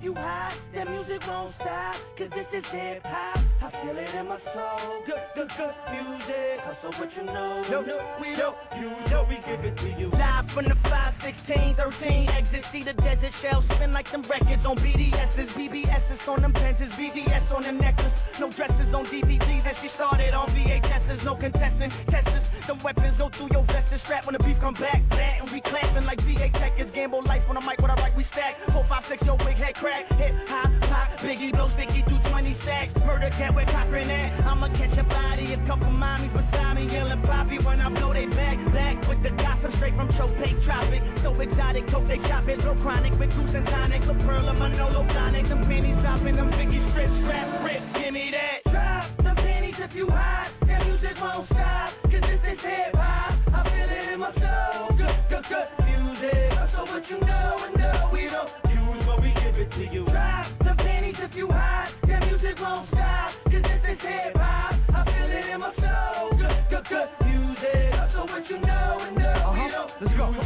you 0.00 0.14
hot. 0.14 0.56
That 0.74 0.88
music 0.88 1.20
won't 1.26 1.54
stop. 1.56 1.96
Cause 2.16 2.30
this 2.34 2.46
is 2.52 2.64
hip 2.72 3.02
hop. 3.04 3.44
I 3.62 3.70
feel 3.82 3.96
it 3.96 4.14
in 4.14 4.26
my 4.26 4.38
soul. 4.54 5.02
Good, 5.06 5.22
good, 5.34 5.50
good 5.58 5.74
music. 5.92 6.58
So 6.80 6.88
what 6.98 7.10
you 7.16 7.24
know? 7.24 7.62
No, 7.68 7.82
no, 7.82 7.98
we 8.20 8.34
don't. 8.36 8.56
You 8.80 8.90
know 9.10 9.26
we 9.28 9.36
give 9.46 9.60
it 9.64 9.76
to 9.76 9.88
you. 10.00 10.10
Live 10.10 10.46
from 10.54 10.64
the 10.64 10.76
5, 10.82 11.14
16, 11.46 11.76
13 11.76 12.28
exit. 12.28 12.64
See 12.72 12.82
the 12.82 12.94
desert 12.94 13.32
shell 13.42 13.62
spin 13.74 13.92
like 13.92 14.10
them 14.10 14.24
records 14.28 14.64
on 14.64 14.76
BDS's. 14.78 15.50
BBS's 15.54 15.91
on 16.28 16.42
them 16.42 16.52
Benzes. 16.52 16.90
BDS 16.98 17.50
on 17.52 17.62
them 17.62 17.78
necklace. 17.78 18.12
No 18.38 18.52
dresses 18.52 18.92
on 18.94 19.06
DVDs. 19.06 19.66
And 19.66 19.76
she 19.82 19.88
started 19.94 20.34
on 20.34 20.50
VHS's. 20.50 21.24
No 21.24 21.36
contestant 21.36 21.92
testers. 22.10 22.44
Them 22.66 22.82
weapons 22.82 23.16
go 23.18 23.30
through 23.36 23.50
your 23.52 23.64
vest 23.66 23.88
and 23.90 24.00
strap 24.04 24.26
when 24.26 24.34
the 24.34 24.42
beef 24.44 24.56
come 24.60 24.74
back. 24.74 25.02
That 25.10 25.42
and 25.42 25.50
we 25.50 25.60
clapping 25.60 26.04
like 26.04 26.20
VA 26.22 26.50
checkers. 26.58 26.90
Gamble 26.94 27.24
life 27.24 27.42
on 27.48 27.56
the 27.56 27.60
mic. 27.60 27.80
What 27.80 27.90
I 27.90 27.96
write, 27.96 28.16
we 28.16 28.24
stack. 28.32 28.56
4, 28.72 28.86
5, 28.88 29.02
6, 29.10 29.22
your 29.26 29.36
wig 29.38 29.56
head 29.56 29.74
crack. 29.74 30.06
Hip 30.14 30.34
hop, 30.48 30.70
pop. 30.88 31.08
Biggie 31.22 31.52
blows 31.52 31.72
Biggie 31.74 32.06
through 32.06 32.22
20 32.30 32.56
sacks. 32.64 32.92
Murder 33.06 33.30
cat 33.38 33.54
with 33.54 33.66
Cochran 33.66 34.10
at. 34.10 34.46
I'ma 34.46 34.68
catch 34.78 34.96
a 34.98 35.04
body. 35.04 35.54
A 35.54 35.58
couple 35.66 35.90
mommies 35.90 36.32
beside 36.32 36.74
me 36.74 36.90
yelling 36.90 37.22
poppy 37.22 37.58
when 37.58 37.80
I 37.80 37.88
blow 37.90 38.12
they 38.12 38.26
back. 38.26 38.58
Back 38.72 39.08
with 39.08 39.22
the 39.22 39.30
gossip 39.34 39.74
straight 39.76 39.94
from 39.96 40.08
Chopay 40.14 40.54
Tropic. 40.64 41.02
So 41.22 41.34
exotic, 41.40 41.88
coke 41.90 42.06
they 42.08 42.18
chop 42.28 42.48
it. 42.48 42.58
Real 42.62 42.78
chronic 42.82 43.18
with 43.18 43.30
juice 43.30 43.54
and 43.54 43.66
tonic. 43.66 44.02
A 44.02 44.14
pearl 44.26 44.48
of 44.48 44.56
Manolo 44.56 45.06
tonic. 45.08 45.48
Them 45.48 45.66
panties 45.66 45.98
dropping. 46.12 46.36
Them 46.36 46.50
Biggie 46.50 46.92
strips. 46.92 47.12
Strap, 47.22 47.64
rip. 47.64 47.82
Give 47.94 48.12
me 48.12 48.32
that. 48.32 48.70
Drop 48.70 49.16
the 49.18 49.34
panties 49.40 49.74
if 49.78 49.94
you 49.94 50.08
hot. 50.08 50.52
That 50.66 50.86
music 50.86 51.16
won't 51.20 51.46
stop. 51.48 51.92
Cause 52.04 52.22
this 52.22 52.40
is 52.44 52.58
hip 52.60 52.94
hop. 52.94 53.38
I 53.52 53.62
feel 53.64 53.88
it 53.88 54.12
in 54.12 54.20
my 54.20 54.32
soul. 54.36 54.96
Good, 54.96 55.16
good, 55.30 55.44
good 55.48 55.68
music. 55.84 56.52
So 56.74 56.84
what 56.84 57.08
you 57.08 57.20
know 57.20 57.64
and 57.64 57.76
know 57.78 58.10
we 58.12 58.28
don't 58.28 58.50
use 58.68 59.06
what 59.06 59.22
we 59.22 59.32
give 59.34 59.56
it 59.56 59.70
to 59.72 59.84
you. 59.92 60.04
Drop 60.06 60.46
the 60.60 60.74
panties 60.76 61.16
if 61.18 61.34
you 61.34 61.48
hot. 61.48 61.92
That 62.08 62.20
music 62.28 62.60
won't 62.60 62.88
stop. 62.88 63.32
Cause 63.44 63.62
this 63.62 63.82
is 63.88 64.00
hip 64.00 64.36
hop. 64.36 64.76
I 64.92 65.04
feel 65.04 65.30
it 65.30 65.46
in 65.48 65.60
my 65.60 65.72
soul. 65.80 66.36
Good, 66.36 66.56
good, 66.70 66.84
good 66.88 67.08
music. 67.24 67.92
So 68.12 68.24
what 68.24 68.44
you 68.50 68.60
know 68.60 69.00
and 69.00 69.16
know 69.16 69.52
we 69.52 69.64
uh-huh. 69.64 69.68
don't 69.72 69.90
Let's 70.00 70.12
use 70.12 70.20
what 70.20 70.30
we 70.30 70.36
give 70.36 70.40
it 70.40 70.41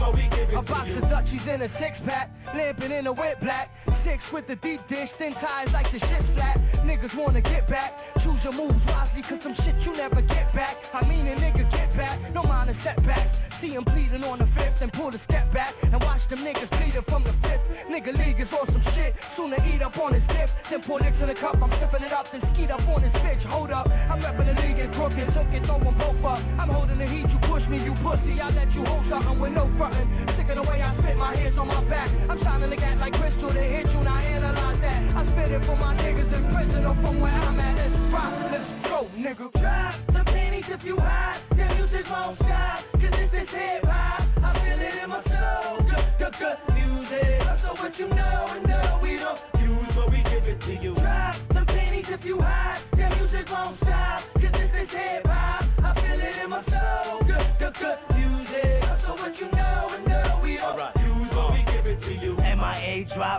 A 0.55 0.63
box 0.63 0.89
of 0.97 1.03
Dutchies 1.11 1.43
in 1.49 1.63
a 1.63 1.69
six 1.81 1.99
pack, 2.07 2.31
lamping 2.55 2.93
in 2.93 3.07
a 3.07 3.13
whip 3.13 3.41
black. 3.41 3.69
Six 4.05 4.23
with 4.33 4.47
the 4.47 4.57
deep 4.57 4.81
dish, 4.89 5.09
thin 5.19 5.35
ties 5.35 5.69
like 5.73 5.91
the 5.93 5.99
shit 5.99 6.25
flat. 6.35 6.59
Niggas 6.87 7.15
wanna 7.17 7.41
get 7.41 7.69
back, 7.69 7.93
choose 8.23 8.39
your 8.45 8.53
moves 8.53 8.79
wisely, 8.87 9.23
cause 9.23 9.41
some 9.43 9.55
shit 9.57 9.75
you 9.85 9.97
never 9.97 10.23
get 10.23 10.55
back. 10.55 10.77
I 10.95 11.05
mean 11.07 11.27
a 11.27 11.35
nigga 11.35 11.71
get 11.71 11.97
back, 11.97 12.33
no 12.33 12.43
mind 12.43 12.71
a 12.71 12.75
setback. 12.85 13.46
See 13.61 13.73
him 13.73 13.85
bleeding 13.85 14.21
on 14.21 14.39
the 14.39 14.45
fifth 14.53 14.85
and 14.85 14.93
pull 14.93 15.09
a 15.09 15.21
step 15.25 15.49
back 15.55 15.73
and 15.81 15.97
watch 15.97 16.21
them 16.29 16.45
niggas 16.45 16.69
bleeding 16.77 17.05
from 17.09 17.25
the 17.25 17.33
fifth. 17.41 17.65
Nigga 17.89 18.13
league 18.13 18.37
is 18.37 18.53
on 18.53 18.69
some 18.69 18.85
shit, 18.93 19.17
sooner 19.33 19.57
eat 19.65 19.81
up 19.81 19.97
on 19.97 20.13
his 20.13 20.23
dip, 20.29 20.53
then 20.69 20.85
pour 20.85 21.01
nicks 21.01 21.17
in 21.17 21.29
the 21.33 21.39
cup. 21.41 21.57
I'm 21.57 21.73
sipping 21.81 22.05
it 22.05 22.13
up, 22.13 22.29
then 22.33 22.45
skeet 22.53 22.69
up 22.69 22.85
on 22.85 23.01
his 23.01 23.17
bitch. 23.25 23.41
Hold 23.49 23.73
up, 23.73 23.89
I'm 23.89 24.21
repping 24.21 24.45
the 24.45 24.61
league 24.61 24.77
and 24.77 24.93
crooked, 24.93 25.33
took 25.33 25.49
it, 25.57 25.65
throw 25.65 25.81
'em 25.81 25.97
both 25.97 26.21
up. 26.21 26.45
I'm 26.61 26.69
holding 26.69 27.01
the 27.01 27.09
heat, 27.09 27.25
you 27.33 27.41
push 27.49 27.65
me, 27.73 27.81
you 27.81 27.97
pussy. 28.05 28.37
I 28.37 28.53
let 28.53 28.69
you 28.77 28.85
hold 28.85 29.09
something 29.09 29.41
with 29.41 29.53
no 29.57 29.65
frontin'. 29.81 30.05
Sick 30.37 30.53
of 30.53 30.61
the 30.61 30.65
way 30.69 30.85
I 30.85 30.93
spit, 31.01 31.17
my 31.17 31.33
hands 31.33 31.57
on 31.57 31.69
my 31.69 31.81
back. 31.89 32.13
I'm 32.29 32.37
shining 32.45 32.69
the 32.69 32.77
gat 32.77 32.99
like 33.01 33.17
crystal 33.17 33.49
to 33.57 33.65
hit 33.65 33.89
you, 33.89 34.01
now 34.05 34.21
analyze 34.21 34.81
that. 34.85 35.01
I 35.17 35.25
spit 35.33 35.57
it 35.57 35.65
for 35.65 35.77
my 35.81 35.97
niggas 35.97 36.29
in 36.29 36.45
prison 36.53 36.85
or 36.85 36.95
from 37.01 37.25
where 37.25 37.33
I'm 37.33 37.57
at. 37.57 37.81
Let's 37.81 38.13
rock, 38.13 38.33
let's 38.53 38.69
go, 38.85 39.09
nigga. 39.17 39.49
Drop 39.57 39.97
the 40.13 40.23
panties 40.29 40.69
if 40.69 40.85
you 40.85 41.01
hot. 41.01 41.41
That 41.57 41.73
music 41.73 42.05
won't 42.11 42.37
hip 43.49 43.85
hop. 43.85 44.29
I 44.43 44.53
feel 44.55 44.81
it 44.81 45.03
in 45.03 45.11
my 45.11 45.23
soul. 45.25 45.87
Good, 45.87 46.07
good, 46.19 46.35
good 46.39 46.75
music. 46.75 47.43
So 47.63 47.75
what 47.81 47.99
you 47.99 48.09
know 48.09 48.66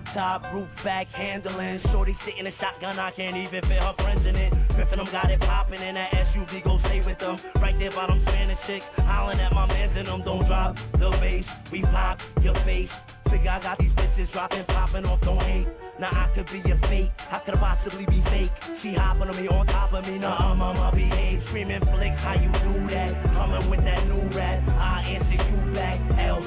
drop 0.04 0.42
top, 0.42 0.54
roof 0.54 0.68
back 0.84 1.08
handling. 1.08 1.80
Shorty 1.92 2.16
sitting 2.26 2.42
in 2.42 2.48
a 2.48 2.52
shotgun, 2.58 3.00
I 3.00 3.12
can't 3.12 3.36
even 3.36 3.62
fit 3.62 3.80
her 3.80 3.94
friends 3.98 4.26
in 4.28 4.36
it. 4.36 4.54
Griffin 4.76 5.00
them 5.00 5.08
got 5.12 5.32
it 5.32 5.40
popping 5.40 5.82
in 5.82 5.96
that 5.96 6.12
SUV, 6.12 6.64
go 6.64 6.80
stay 6.80 7.02
with 7.06 7.20
them. 7.20 7.40
Right 7.56 7.78
there 7.80 7.92
by 7.92 8.08
them 8.08 8.22
Spanish 8.24 8.60
chicks, 8.68 8.86
hollering 8.98 9.40
at 9.40 9.54
my 9.54 9.66
mans 9.66 9.94
and 9.96 10.08
them. 10.08 10.22
Don't 10.24 10.46
drop 10.46 10.76
the 10.94 11.10
bass, 11.22 11.46
we 11.72 11.82
pop 11.82 12.20
your 12.42 12.54
face. 12.66 12.90
Figure 13.30 13.50
I 13.50 13.62
got 13.62 13.80
these 13.80 13.92
bitches 13.92 14.32
dropping, 14.34 14.66
popping 14.66 15.06
off, 15.06 15.22
don't 15.22 15.40
hate. 15.40 15.68
Now 16.00 16.12
I 16.12 16.30
could 16.36 16.48
be 16.48 16.60
a 16.70 16.78
fake, 16.88 17.12
how 17.18 17.42
could 17.46 17.56
I 17.56 17.60
possibly 17.60 18.06
be 18.06 18.22
fake? 18.30 18.52
She 18.84 18.94
hopping 18.94 19.30
on 19.30 19.36
me, 19.36 19.48
on 19.48 19.66
top 19.66 19.94
of 19.94 20.04
me, 20.06 20.20
nah, 20.20 20.52
I'm 20.52 20.62
on 20.62 20.78
my 20.78 20.92
behave. 20.92 21.42
Screaming 21.48 21.82
flicks, 21.82 22.20
how 22.22 22.36
you 22.38 22.52
do 22.54 22.88
that? 22.94 23.24
Coming 23.34 23.70
with 23.70 23.82
that 23.82 24.06
new 24.06 24.36
rap, 24.36 24.62
I 24.70 25.18
answer 25.18 25.44
you 25.44 25.74
back. 25.74 26.00
L 26.20 26.44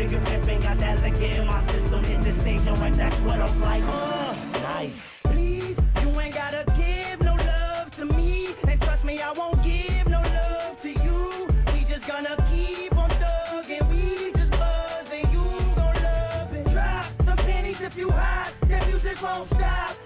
nigga 0.00 0.24
pimping, 0.24 0.62
that 0.62 1.02
liquor 1.02 1.24
in 1.24 1.46
my 1.46 1.60
system. 1.66 2.04
Hit 2.04 2.24
the 2.24 2.96
that's 2.96 3.20
what 3.24 3.38
I'm 3.38 3.60
like. 3.60 3.84
Uh, 3.84 4.58
nice. 4.58 4.92
Please, 5.24 5.76
you 6.00 6.20
ain't 6.20 6.34
gotta 6.34 6.64
give 6.80 7.20
no 7.20 7.34
love 7.34 7.92
to 7.98 8.06
me. 8.06 8.54
And 8.66 8.80
trust 8.80 9.04
me, 9.04 9.20
I 9.20 9.32
won't 9.32 9.62
give 9.62 10.06
no 10.08 10.22
love 10.22 10.80
to 10.82 10.88
you. 10.88 11.48
We 11.72 11.84
just 11.84 12.06
gonna 12.08 12.36
keep 12.48 12.96
on 12.96 13.10
thugging. 13.10 13.84
We 13.92 14.32
just 14.32 14.50
buzzing. 14.52 15.28
You 15.32 15.44
gon' 15.76 16.02
love 16.02 16.52
it. 16.54 16.64
Drop 16.72 17.12
some 17.26 17.36
pennies 17.36 17.76
if 17.80 17.94
you 17.94 18.10
hot. 18.10 18.54
That 18.68 18.86
music 18.88 19.20
won't 19.22 19.50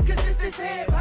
this 0.07 0.37
is 0.49 0.55
hip 0.57 0.94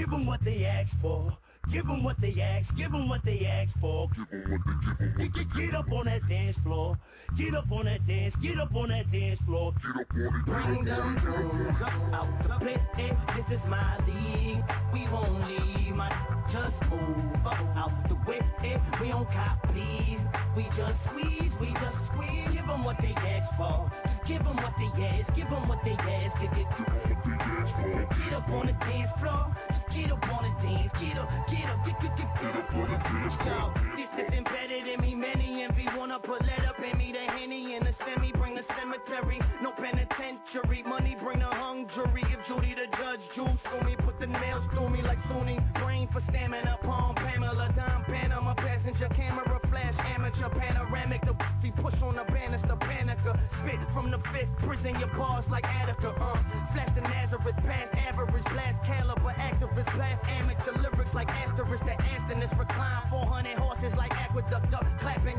Give 0.00 0.08
them 0.08 0.24
what 0.24 0.40
they 0.42 0.64
ask 0.64 0.88
for. 1.02 1.36
Give 1.70 1.86
them 1.86 2.02
what 2.02 2.16
they 2.22 2.34
ask, 2.40 2.74
give 2.74 2.90
them 2.90 3.06
what 3.10 3.20
they 3.22 3.44
ask 3.44 3.70
for. 3.82 4.08
Give 4.16 4.30
them 4.30 4.50
what 4.50 4.60
they, 4.64 5.28
give 5.28 5.36
them 5.36 5.44
what 5.44 5.44
they 5.54 5.66
Get 5.66 5.74
up 5.74 5.92
on 5.92 6.06
that 6.06 6.26
dance 6.26 6.56
floor. 6.64 6.98
Get 7.36 7.54
up 7.54 7.70
on 7.70 7.84
that 7.84 8.06
dance, 8.06 8.34
get 8.40 8.58
up 8.58 8.74
on 8.74 8.88
that 8.88 9.12
dance 9.12 9.38
floor. 9.44 9.74
Get 9.76 10.00
up 10.00 10.08
on 10.10 10.40
it, 10.40 10.44
Bring 10.46 10.84
them 10.86 11.18
drums 11.22 11.82
up 11.82 12.14
out 12.14 12.48
the 12.48 12.64
play. 12.64 12.79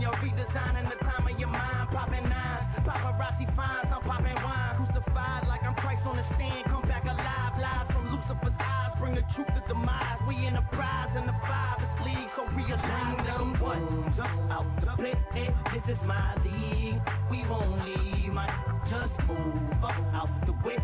Your 0.02 0.18
redesigning 0.18 0.90
the 0.90 0.98
time 1.06 1.28
of 1.30 1.40
your 1.40 1.48
mind, 1.48 1.90
popping 1.94 2.28
nines, 2.28 2.74
paparazzi 2.82 3.46
fines, 3.56 3.86
I'm 3.94 4.02
popping 4.02 4.34
wine, 4.34 4.74
crucified 4.82 5.46
like 5.48 5.62
I'm 5.62 5.76
Christ 5.76 6.02
on 6.10 6.18
the 6.18 6.26
stand, 6.34 6.66
come 6.66 6.82
back 6.90 7.06
alive, 7.06 7.54
live 7.62 7.86
from 7.94 8.10
Lucifer's 8.10 8.58
eyes, 8.58 8.98
bring 8.98 9.14
the 9.14 9.22
truth 9.36 9.54
to 9.54 9.62
demise. 9.70 10.18
We 10.28 10.48
in 10.48 10.56
the 10.56 10.66
prize 10.74 11.14
in 11.14 11.30
the 11.30 11.38
five 11.46 11.86
is 11.86 11.94
league, 12.02 12.34
so 12.34 12.50
realign 12.50 13.22
them 13.30 13.54
up 13.62 14.26
out 14.50 14.66
the 14.82 14.90
play. 14.98 15.14
This 15.70 15.86
is 15.94 16.02
my 16.04 16.34
league, 16.42 16.98
we 17.30 17.46
won't 17.46 17.86
leave, 17.86 18.34
my 18.34 18.50
just 18.90 19.14
move 19.30 19.86
up 19.86 20.02
out 20.18 20.34
the 20.48 20.54
way. 20.66 20.82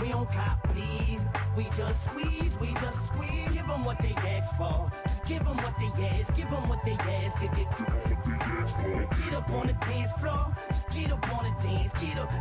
We 0.00 0.08
don't 0.08 0.28
cop, 0.32 0.58
please. 0.72 1.20
We 1.56 1.64
just 1.76 1.96
squeeze, 2.10 2.52
we 2.60 2.72
just 2.74 2.98
squeeze. 3.12 3.48
Give 3.54 3.66
them 3.66 3.84
what 3.84 3.96
they 4.00 4.12
ask 4.16 4.56
for. 4.58 4.90
Give 5.28 5.44
them 5.44 5.56
what 5.56 5.74
they 5.78 5.92
ask, 6.04 6.34
give 6.36 6.50
them 6.50 6.68
what 6.68 6.80
they 6.84 6.92
ask. 6.92 7.40
Get, 7.40 7.54
get, 7.56 7.93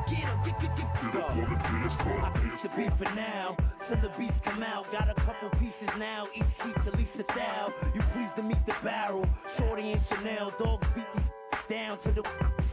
get 0.10 0.26
up, 0.26 0.46
get 0.46 0.56
get, 0.62 0.72
get, 0.76 0.76
get, 0.76 1.14
get 1.14 1.22
up. 1.22 1.32
I 1.32 2.30
piece 2.40 2.62
the 2.64 2.70
beat 2.76 2.94
for 2.98 3.10
now, 3.16 3.56
till 3.88 4.02
the 4.02 4.12
beats 4.18 4.38
come 4.44 4.64
out. 4.64 4.86
Got 4.92 5.10
a 5.10 5.16
couple 5.26 5.50
pieces 5.60 5.92
now, 5.98 6.28
each 6.36 6.52
piece 6.64 6.84
at 6.88 6.96
least 6.98 7.12
a 7.20 7.24
thou. 7.34 7.74
You 7.94 8.02
pleased 8.14 8.36
to 8.38 8.44
meet 8.44 8.64
the 8.66 8.74
barrel, 8.84 9.26
shorty 9.58 9.92
and 9.92 10.02
Chanel, 10.10 10.52
dogs 10.60 10.88
beat 10.96 11.08
these 11.16 11.24
down 11.70 12.00
to 12.04 12.12
the 12.12 12.24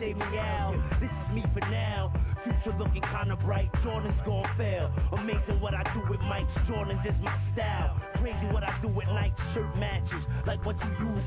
save 0.00 0.16
me 0.16 0.24
out. 0.40 0.74
This 0.98 1.12
is 1.12 1.34
me 1.34 1.44
for 1.52 1.60
now. 1.68 2.10
Future 2.42 2.76
looking 2.78 3.02
kinda 3.02 3.36
bright, 3.44 3.68
Jordan's 3.84 4.16
gon' 4.24 4.48
fail. 4.56 4.90
Amazing 5.12 5.60
what 5.60 5.74
I 5.74 5.84
do 5.92 6.00
with 6.08 6.20
Mike's 6.20 6.48
Jordan's 6.66 7.04
is 7.04 7.14
my 7.20 7.36
style. 7.52 8.00
Crazy 8.16 8.48
what 8.50 8.64
I 8.64 8.72
do 8.80 8.88
with 8.88 9.06
Nike 9.08 9.36
shirt 9.52 9.68
matches, 9.76 10.24
like 10.46 10.64
what 10.64 10.76
you 10.80 10.90
use 11.04 11.19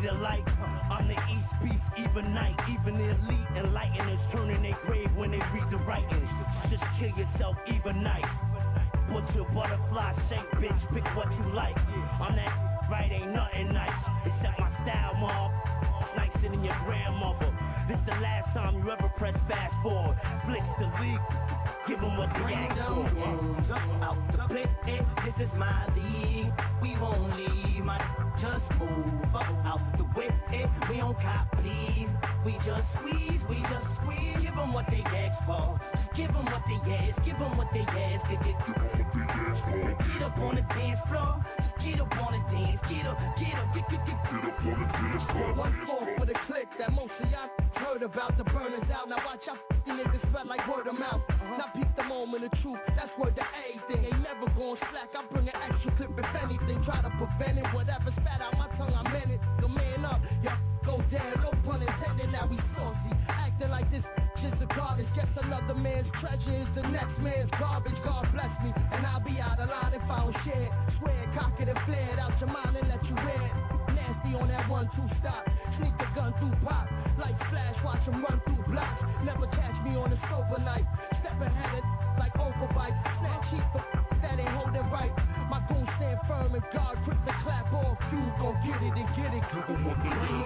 need 0.00 0.08
a 0.08 0.14
light. 0.14 0.44
I'm 0.90 1.08
the 1.08 1.14
East 1.14 1.52
Beef, 1.62 1.80
even 1.98 2.34
night, 2.34 2.56
even 2.68 2.98
the 2.98 3.08
elite 3.16 3.48
enlighteners 3.56 4.20
turning 4.32 4.62
their 4.62 4.78
grave 4.86 5.08
when 5.16 5.30
they 5.30 5.40
read 5.54 5.68
the 5.70 5.78
writings. 5.88 6.28
Just 6.70 6.84
kill 6.98 7.12
yourself, 7.16 7.56
even 7.68 8.02
night. 8.02 8.24
Butcher, 9.08 9.44
butterfly, 9.54 10.12
shake, 10.28 10.50
bitch, 10.60 10.80
pick 10.92 11.04
what 11.16 11.30
you 11.32 11.54
like. 11.54 11.76
I'm 12.20 12.36
that 12.36 12.88
right, 12.90 13.10
ain't 13.10 13.32
nothing 13.32 13.72
nice, 13.72 13.96
except 14.26 14.58
my 14.58 14.70
style, 14.84 15.14
mom. 15.20 15.50
Nicer 16.16 16.48
than 16.50 16.64
your 16.64 16.76
grandmother. 16.84 17.50
This 17.88 17.98
the 18.06 18.20
last 18.20 18.52
time 18.52 18.82
you 18.82 18.90
ever 18.90 19.10
press 19.16 19.36
fast 19.48 19.74
forward. 19.82 20.18
Flicks 20.46 20.66
the 20.78 20.88
league. 21.00 21.20
Give 21.88 22.00
them 22.00 22.16
what 22.16 22.28
they 22.34 22.52
ask 22.52 22.76
for. 22.76 24.45
Play. 24.48 24.64
This 25.24 25.34
is 25.40 25.50
my 25.58 25.86
league. 25.94 26.52
We 26.80 26.96
won't 27.00 27.34
leave. 27.36 27.84
My 27.84 27.98
just 28.40 28.62
move 28.78 29.34
out 29.34 29.80
the 29.98 30.04
way. 30.18 30.30
We 30.88 30.98
don't 30.98 31.18
cop, 31.18 31.50
please. 31.58 32.08
We 32.44 32.52
just 32.62 32.86
squeeze. 32.94 33.40
We 33.50 33.56
just 33.62 33.86
squeeze. 33.98 34.38
Give 34.42 34.54
them 34.54 34.72
what 34.72 34.86
they 34.88 35.02
ask 35.02 35.44
for. 35.46 35.80
Give 36.16 36.32
them 36.32 36.44
what 36.46 36.62
they 36.68 36.78
ask. 36.94 37.24
Give 37.24 37.38
them 37.38 37.56
what 37.58 37.68
they 37.72 37.80
ask. 37.80 38.22
Get, 38.30 38.40
up 40.22 40.38
on 40.38 40.54
the 40.54 40.62
dance 40.62 41.00
floor. 41.10 41.44
Get 41.82 42.00
up 42.00 42.12
on 42.14 42.32
the 42.32 42.42
dance. 42.54 42.80
Get 42.86 43.06
up. 43.06 43.18
Get 43.38 43.54
up. 43.58 43.74
Get, 43.74 43.84
get, 43.90 44.06
get, 44.06 44.18
get 44.30 44.44
up 44.46 44.62
on 44.62 44.78
the 44.78 44.86
dance 44.94 45.24
floor. 45.32 45.54
One 45.54 45.74
call 45.86 46.06
for 46.18 46.26
the 46.26 46.34
about 48.06 48.38
the 48.38 48.44
burners 48.54 48.86
out. 48.94 49.10
Now 49.10 49.18
watch 49.26 49.42
out, 49.50 49.58
you 49.82 49.92
niggas 49.98 50.22
spread 50.30 50.46
like 50.46 50.62
word 50.70 50.86
of 50.86 50.94
mouth. 50.94 51.26
Uh-huh. 51.26 51.58
Now 51.58 51.68
peep 51.74 51.90
the 51.98 52.06
moment 52.06 52.46
of 52.46 52.54
truth. 52.62 52.78
That's 52.94 53.10
word 53.18 53.34
to 53.34 53.42
everything. 53.42 54.06
Ain't 54.06 54.22
never 54.22 54.46
gon' 54.54 54.78
slack. 54.94 55.10
I 55.10 55.26
bring 55.26 55.50
an 55.50 55.58
extra 55.58 55.90
clip 55.98 56.14
if 56.14 56.30
anything. 56.38 56.86
Try 56.86 57.02
to 57.02 57.10
prevent 57.18 57.58
it. 57.58 57.66
Whatever 57.74 58.14
spat 58.22 58.38
out 58.38 58.54
my 58.54 58.70
tongue, 58.78 58.94
I 58.94 59.02
meant 59.10 59.34
it. 59.34 59.42
The 59.58 59.66
man 59.66 60.06
up. 60.06 60.22
Y'all 60.46 60.54
go 60.86 61.02
down. 61.10 61.34
No 61.42 61.50
pun 61.66 61.82
intended. 61.82 62.30
Now 62.30 62.46
we 62.46 62.62
saucy. 62.78 63.10
Acting 63.26 63.74
like 63.74 63.90
this 63.90 64.06
just 64.38 64.62
a 64.62 64.68
garbage. 64.70 65.10
Guess 65.18 65.30
another 65.42 65.74
man's 65.74 66.06
treasure 66.22 66.62
is 66.62 66.70
the 66.78 66.86
next 66.86 67.18
man's 67.18 67.50
garbage. 67.58 67.98
God 68.06 68.30
bless 68.30 68.54
me. 68.62 68.70
And 68.94 69.02
I'll 69.02 69.18
be 69.18 69.42
out 69.42 69.58
of 69.58 69.66
line 69.66 69.98
if 69.98 70.06
I 70.06 70.22
don't 70.22 70.38
share 70.46 70.62
it. 70.62 70.72
Swear, 71.02 71.18
cock 71.34 71.58
it 71.58 71.66
and 71.66 71.80
flare 71.90 72.14
it 72.14 72.22
out 72.22 72.38
your 72.38 72.54
mind 72.54 72.70
and 72.78 72.86
let 72.86 73.02
you 73.02 73.18
wear 73.18 73.42
it. 73.50 73.54
Nasty 73.98 74.30
on 74.38 74.46
that 74.46 74.70
one, 74.70 74.86
two 74.94 75.10
stop. 75.18 75.42
Sneak 75.82 75.94
the 75.98 76.06
gun 76.14 76.30
through 76.38 76.54
pop. 76.62 76.86
Watch 78.06 78.14
him 78.14 78.22
run 78.22 78.40
through 78.44 78.72
blocks. 78.72 79.02
Never 79.24 79.46
catch 79.46 79.74
me 79.84 79.96
on 79.96 80.12
a 80.12 80.18
sober 80.30 80.62
night. 80.62 80.84
Step 81.20 81.40
ahead 81.40 81.78
of 81.78 81.84
like 82.18 82.32
overbite. 82.34 82.94
Snap 83.18 83.42
cheek 83.50 83.66
for 83.72 83.82
that 84.22 84.38
ain't 84.38 84.48
holding 84.48 84.86
right. 84.90 85.10
My 85.50 85.60
goons 85.68 85.88
stand 85.96 86.20
firm 86.28 86.54
and 86.54 86.62
guard 86.72 86.98
quick 87.04 87.18
to 87.26 87.34
clap 87.42 87.72
off. 87.72 87.98
You 88.12 88.22
gon' 88.38 88.54
get 88.62 88.78
it 88.82 88.94
and 88.94 89.08
get 89.16 89.34
it. 89.34 89.42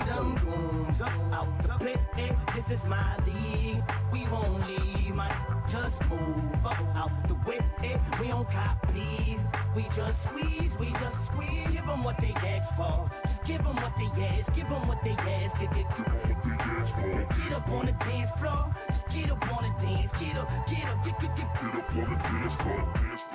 Them 0.09 0.41
goons 0.41 1.01
up 1.05 1.13
out 1.37 1.49
the 1.63 1.69
play. 1.77 1.97
This 2.17 2.79
is 2.79 2.83
my 2.89 3.17
league. 3.27 3.83
We 4.13 4.27
won't 4.29 4.65
leave. 4.67 5.15
My 5.15 5.29
just 5.71 6.01
move 6.09 6.65
up 6.65 6.81
out 6.97 7.13
the 7.29 7.35
way. 7.49 7.61
We 8.21 8.29
don't 8.29 8.49
cop, 8.49 8.81
please. 8.89 9.41
We 9.77 9.85
just 9.97 10.17
squeeze. 10.29 10.73
We 10.81 10.89
just 10.97 11.17
squeeze. 11.33 11.69
Give 11.73 11.85
them 11.85 12.05
what 12.05 12.17
they 12.21 12.33
ask 12.33 12.77
for. 12.77 13.11
Give 13.47 13.59
them 13.63 13.77
what 13.77 13.93
they 13.99 14.25
ask. 14.25 14.55
Give 14.55 14.69
them 14.69 14.89
what 14.89 14.99
they 15.05 15.11
ask. 15.11 15.61
Get, 15.61 15.71
get, 15.75 15.87
get 15.95 17.53
up 17.53 17.69
on 17.69 17.87
the 17.87 17.93
dance 17.93 18.31
floor. 18.39 18.75
Just 18.91 19.07
get 19.15 19.31
up 19.31 19.43
on 19.43 19.63
the 19.65 19.73
dance. 19.87 20.13
Get 20.21 20.37
up. 20.37 20.49
Get 20.69 20.85
up. 20.89 21.05
Get, 21.05 21.21
get, 21.21 21.37
get, 21.37 21.49
get 21.55 21.75
up 21.79 21.91
on 21.91 22.09
the 22.11 22.17
dance 22.23 22.55
floor. 22.63 23.30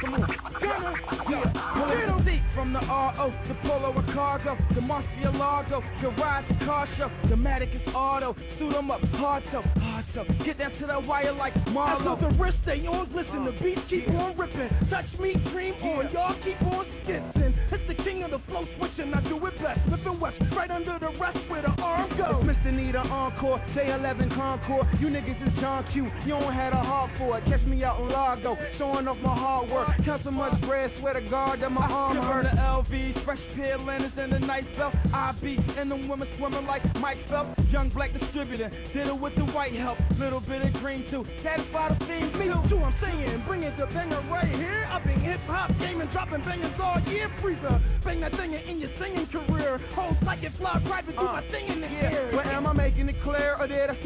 Come 0.00 0.14
on. 0.14 0.20
Gunner, 0.60 0.94
yeah. 1.28 1.72
Pulling 1.74 2.12
from 2.54 2.72
the 2.72 2.80
RO, 2.80 3.32
the 3.48 3.54
Polo 3.66 3.92
Ricardo, 3.92 4.56
the 4.74 4.80
Murcielago, 4.80 5.82
the 6.02 6.08
ride 6.20 6.44
the 6.48 6.64
car 6.64 6.86
show, 6.96 7.10
the 7.28 7.34
Matic 7.34 7.74
is 7.74 7.94
auto. 7.94 8.36
Suit 8.58 8.74
'em 8.74 8.90
up, 8.90 9.00
hard 9.16 9.42
so, 9.50 9.62
hard 9.80 10.04
so. 10.14 10.24
Get 10.44 10.58
down 10.58 10.72
to 10.78 10.86
the 10.86 11.00
wire 11.00 11.32
like 11.32 11.54
Marlo. 11.66 12.20
the 12.20 12.28
wrist 12.36 12.58
stay 12.62 12.86
on, 12.86 13.12
listen, 13.14 13.44
the 13.44 13.52
beats 13.62 13.80
keep 13.88 14.08
on 14.10 14.36
ripping. 14.36 14.70
Touch 14.90 15.06
me, 15.18 15.34
dream 15.50 15.74
on, 15.82 16.10
y'all 16.12 16.36
keep 16.42 16.60
on 16.62 16.86
skitzing. 17.04 17.61
It's 17.72 17.88
the 17.88 18.04
king 18.04 18.22
of 18.22 18.30
the 18.30 18.38
flow 18.50 18.66
switching, 18.76 19.14
I 19.14 19.22
do 19.22 19.40
it 19.46 19.54
best. 19.62 19.80
Flipping 19.88 20.20
west, 20.20 20.36
right 20.54 20.70
under 20.70 20.98
the 20.98 21.08
rest 21.18 21.38
where 21.48 21.62
the 21.62 21.72
arm 21.80 22.10
goes. 22.18 22.44
It's 22.44 22.58
Mr. 22.60 22.70
Need 22.70 22.94
a 22.94 23.00
Encore, 23.00 23.58
J11 23.74 24.34
Concord. 24.34 24.86
You 25.00 25.08
niggas 25.08 25.40
is 25.40 25.58
John 25.58 25.88
Q, 25.90 26.04
you 26.26 26.36
don't 26.36 26.52
have 26.52 26.74
a 26.74 26.76
heart 26.76 27.10
for 27.16 27.38
it. 27.38 27.44
Catch 27.46 27.62
me 27.62 27.82
out 27.82 27.98
in 28.00 28.10
Largo, 28.10 28.58
showing 28.76 29.08
off 29.08 29.16
my 29.24 29.34
hard 29.34 29.70
work. 29.70 29.88
Count 30.04 30.20
so 30.22 30.30
much 30.30 30.60
bread, 30.62 30.92
swear 31.00 31.14
to 31.14 31.22
God 31.30 31.62
that 31.62 31.72
my 31.72 31.86
arm 31.86 32.18
hurt. 32.18 32.44
The 32.44 32.50
LVs, 32.60 33.24
fresh 33.24 33.40
pair 33.56 33.78
linens 33.78 34.12
and 34.18 34.34
a 34.34 34.38
nice 34.38 34.64
belt. 34.76 34.94
I 35.14 35.32
be 35.40 35.56
in 35.80 35.88
the 35.88 35.96
women 35.96 36.28
swimming 36.36 36.66
like 36.66 36.82
Mike 36.96 37.18
Phelps. 37.30 37.58
Young 37.70 37.88
black 37.88 38.12
distributor, 38.12 38.68
did 38.92 39.06
it 39.06 39.18
with 39.18 39.34
the 39.36 39.46
white 39.46 39.72
help. 39.72 39.96
Little 40.18 40.40
bit 40.40 40.60
of 40.60 40.74
green 40.82 41.10
too. 41.10 41.24
Satisfy 41.42 41.96
the 41.96 42.04
theme, 42.04 42.38
me 42.38 42.52
too. 42.68 42.76
I'm 42.76 42.94
saying, 43.00 43.44
bring 43.46 43.62
it 43.62 43.74
to 43.78 43.86
banger 43.86 44.20
right 44.30 44.46
here. 44.46 44.86
I've 44.90 45.04
been 45.04 45.20
hip 45.20 45.40
hop 45.46 45.70
gaming, 45.78 46.08
dropping 46.12 46.44
bangers 46.44 46.78
all 46.78 47.00
year. 47.08 47.30
Freezer, 47.62 47.80
bang 48.04 48.20
that 48.20 48.32
thing 48.32 48.54
in 48.54 48.80
your 48.80 48.90
singing 48.98 49.26
career. 49.26 49.78
Whole 49.94 50.16
like 50.24 50.42
it 50.42 50.52
fly 50.58 50.80
private, 50.84 51.16
do 51.16 51.22
my 51.22 51.38
uh. 51.38 51.52
thing 51.52 51.68
in 51.68 51.80
the 51.80 51.86
air. 51.86 52.30
Well, 52.32 52.46
am 52.46 52.66
I 52.66 52.72
making 52.72 53.08
it 53.08 53.16
clear 53.22 53.56
or 53.58 53.66
did 53.66 53.90
I 53.90 53.96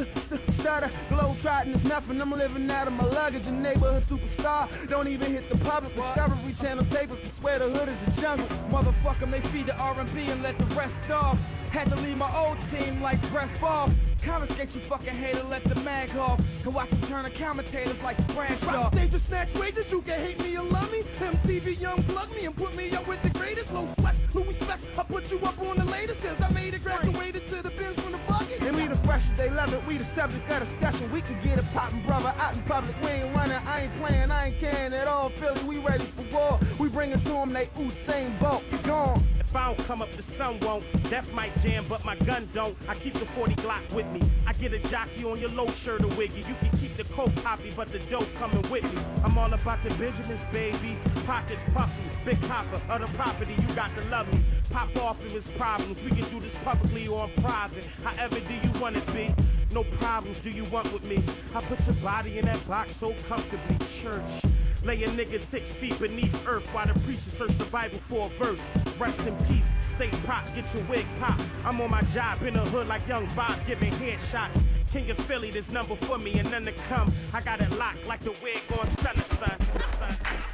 stutter? 0.60 0.90
Glow 1.08 1.36
trotting 1.42 1.74
is 1.74 1.84
nothing. 1.84 2.20
I'm 2.20 2.30
living 2.30 2.70
out 2.70 2.86
of 2.86 2.92
my 2.92 3.04
luggage. 3.04 3.42
A 3.46 3.50
neighborhood 3.50 4.04
superstar. 4.10 4.88
Don't 4.88 5.08
even 5.08 5.32
hit 5.32 5.48
the 5.50 5.58
public. 5.58 5.94
Discovery 5.94 6.56
Channel 6.60 6.86
tapers. 6.92 7.18
I 7.24 7.40
swear 7.40 7.58
the 7.58 7.70
hood 7.70 7.88
is 7.88 7.96
a 8.06 8.20
jungle. 8.20 8.48
Motherfucker, 8.68 9.28
may 9.28 9.40
feed 9.52 9.66
the 9.66 9.74
R&B 9.74 10.20
and 10.20 10.42
let 10.42 10.58
the 10.58 10.66
rest 10.76 11.10
off. 11.10 11.38
Had 11.72 11.90
to 11.90 11.96
leave 11.96 12.16
my 12.16 12.30
old 12.36 12.58
team 12.70 13.00
like 13.00 13.20
Brett 13.32 13.48
Ball. 13.60 13.90
Confiscate 14.26 14.74
you 14.74 14.80
fucking 14.88 15.06
hater, 15.06 15.44
let 15.44 15.62
the 15.68 15.76
mag 15.76 16.10
off. 16.16 16.40
Can 16.64 16.74
watch 16.74 16.90
them 16.90 17.00
turn 17.08 17.22
the 17.22 17.38
commentators 17.38 17.96
like 18.02 18.16
Bradshaw. 18.34 18.90
Stage 18.90 19.12
to 19.12 19.22
snatch 19.28 19.48
wages, 19.54 19.86
you 19.88 20.02
can 20.02 20.18
hate 20.18 20.40
me 20.40 20.56
or 20.56 20.64
love 20.64 20.90
me. 20.90 21.02
MTV 21.20 21.80
Young 21.80 22.02
plug 22.04 22.30
me 22.30 22.44
and 22.44 22.56
put 22.56 22.74
me 22.74 22.90
up 22.90 23.06
with 23.06 23.20
the 23.22 23.30
greatest. 23.30 23.70
Low 23.70 23.88
sweat, 24.00 24.16
Louis 24.34 24.56
Speck, 24.60 24.80
I 24.98 25.02
put 25.04 25.22
you 25.30 25.38
up 25.46 25.58
on 25.60 25.78
the 25.78 25.84
latest. 25.84 26.20
Cause 26.22 26.36
I 26.42 26.50
made 26.50 26.74
it, 26.74 26.82
graduated 26.82 27.42
to 27.50 27.62
the 27.62 27.70
bins 27.70 27.94
from 28.02 28.12
the. 28.12 28.35
And 28.60 28.76
we 28.76 28.88
the 28.88 29.00
freshest, 29.04 29.36
they 29.36 29.50
love 29.50 29.70
it. 29.72 29.82
We 29.86 29.98
the 29.98 30.08
subject 30.16 30.48
of 30.50 30.68
discussion. 30.68 31.12
We 31.12 31.22
can 31.22 31.40
get 31.44 31.58
it 31.58 31.64
poppin', 31.72 32.04
brother, 32.06 32.32
out 32.38 32.54
in 32.54 32.62
public. 32.64 32.94
We 33.02 33.08
ain't 33.08 33.34
running, 33.34 33.56
I 33.56 33.82
ain't 33.82 34.00
playing, 34.00 34.30
I 34.30 34.48
ain't 34.48 34.60
caring 34.60 34.92
at 34.94 35.08
all. 35.08 35.30
Philly, 35.40 35.64
we 35.64 35.78
ready 35.78 36.12
for 36.16 36.26
war. 36.32 36.60
We 36.78 36.88
bring 36.88 37.10
it 37.10 37.22
to 37.24 37.30
them, 37.30 37.52
they 37.52 37.70
Usain 37.76 38.40
Bolt. 38.40 38.62
Gone. 38.86 39.26
If 39.40 39.54
I 39.54 39.74
don't 39.74 39.86
come 39.86 40.02
up, 40.02 40.08
the 40.16 40.24
sun 40.38 40.60
won't. 40.60 40.84
Death 41.10 41.26
might 41.32 41.54
jam, 41.62 41.86
but 41.88 42.04
my 42.04 42.16
gun 42.26 42.50
don't. 42.54 42.76
I 42.88 42.94
keep 43.02 43.14
the 43.14 43.26
40 43.34 43.54
Glock 43.56 43.94
with 43.94 44.06
me. 44.06 44.20
I 44.46 44.52
get 44.52 44.72
a 44.72 44.80
jockey 44.90 45.24
on 45.24 45.38
your 45.38 45.50
low 45.50 45.66
shirt 45.84 46.04
or 46.04 46.14
wiggy. 46.16 46.42
You 46.46 46.54
can 46.60 46.78
keep 46.80 46.96
the 46.96 47.04
coke 47.14 47.34
poppy, 47.42 47.72
but 47.76 47.88
the 47.92 47.98
dope 48.10 48.28
coming 48.38 48.68
with 48.70 48.84
me. 48.84 48.98
I'm 49.24 49.38
all 49.38 49.52
about 49.52 49.82
the 49.82 49.90
Benjamins, 49.90 50.40
baby. 50.52 50.98
Pockets 51.26 51.62
puffy, 51.74 52.10
big 52.24 52.42
of 52.42 53.00
the 53.00 53.08
property. 53.16 53.54
You 53.58 53.74
got 53.74 53.94
to 53.94 54.02
love 54.10 54.28
me. 54.28 54.55
Pop 54.70 54.94
off 54.96 55.16
if 55.20 55.32
it's 55.32 55.58
problems. 55.58 55.96
We 56.04 56.10
can 56.10 56.30
do 56.30 56.40
this 56.40 56.54
publicly 56.64 57.08
or 57.08 57.28
private. 57.40 57.84
However, 58.02 58.40
do 58.40 58.54
you 58.54 58.80
want 58.80 58.96
it 58.96 59.06
be? 59.08 59.34
No 59.72 59.84
problems 59.98 60.36
do 60.42 60.50
you 60.50 60.64
want 60.70 60.92
with 60.92 61.02
me? 61.02 61.18
I 61.54 61.60
put 61.68 61.80
your 61.86 61.96
body 62.02 62.38
in 62.38 62.46
that 62.46 62.66
box 62.68 62.90
so 63.00 63.12
comfortably. 63.28 63.78
Church. 64.02 64.44
Lay 64.84 65.02
a 65.02 65.08
nigga 65.08 65.40
six 65.50 65.64
feet 65.80 65.98
beneath 66.00 66.32
earth 66.46 66.62
while 66.72 66.86
the 66.86 66.94
preacher 67.00 67.30
search 67.38 67.58
the 67.58 67.64
Bible 67.66 67.98
for 68.08 68.30
a 68.30 68.38
verse. 68.38 68.60
Rest 69.00 69.18
in 69.18 69.34
peace, 69.48 69.66
stay 69.96 70.10
prop, 70.24 70.46
get 70.54 70.64
your 70.72 70.88
wig 70.88 71.04
pop. 71.18 71.40
I'm 71.64 71.80
on 71.80 71.90
my 71.90 72.02
job 72.14 72.42
in 72.42 72.54
the 72.54 72.64
hood 72.70 72.86
like 72.86 73.02
young 73.08 73.26
Bob 73.34 73.58
giving 73.66 73.92
headshots. 73.92 74.62
King 74.92 75.10
of 75.10 75.16
Philly, 75.26 75.50
this 75.50 75.64
number 75.72 75.96
for 76.06 76.18
me 76.18 76.38
and 76.38 76.50
none 76.50 76.64
to 76.64 76.72
come. 76.88 77.12
I 77.34 77.40
got 77.42 77.60
it 77.60 77.72
locked 77.72 78.04
like 78.06 78.22
the 78.22 78.32
wig 78.42 78.62
on 78.78 78.96
Son 79.02 79.18
of 79.18 79.38
Son. 79.38 79.66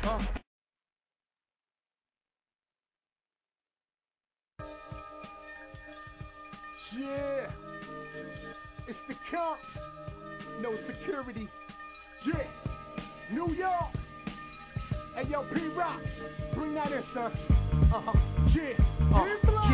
Uh. 0.03 0.52
Yeah, 6.98 7.50
it's 8.87 8.98
the 9.09 9.14
comp. 9.31 9.59
No 10.61 10.74
security. 10.87 11.48
Yeah, 12.26 12.44
New 13.33 13.55
York. 13.55 13.90
Hey 15.14 15.28
yo, 15.31 15.44
P 15.55 15.68
Rock, 15.68 16.00
bring 16.55 16.74
that 16.74 16.92
in, 16.92 17.02
son. 17.14 17.33
Uh 17.92 18.00
huh. 18.00 18.12
Yeah, 18.55 19.16
uh, 19.16 19.24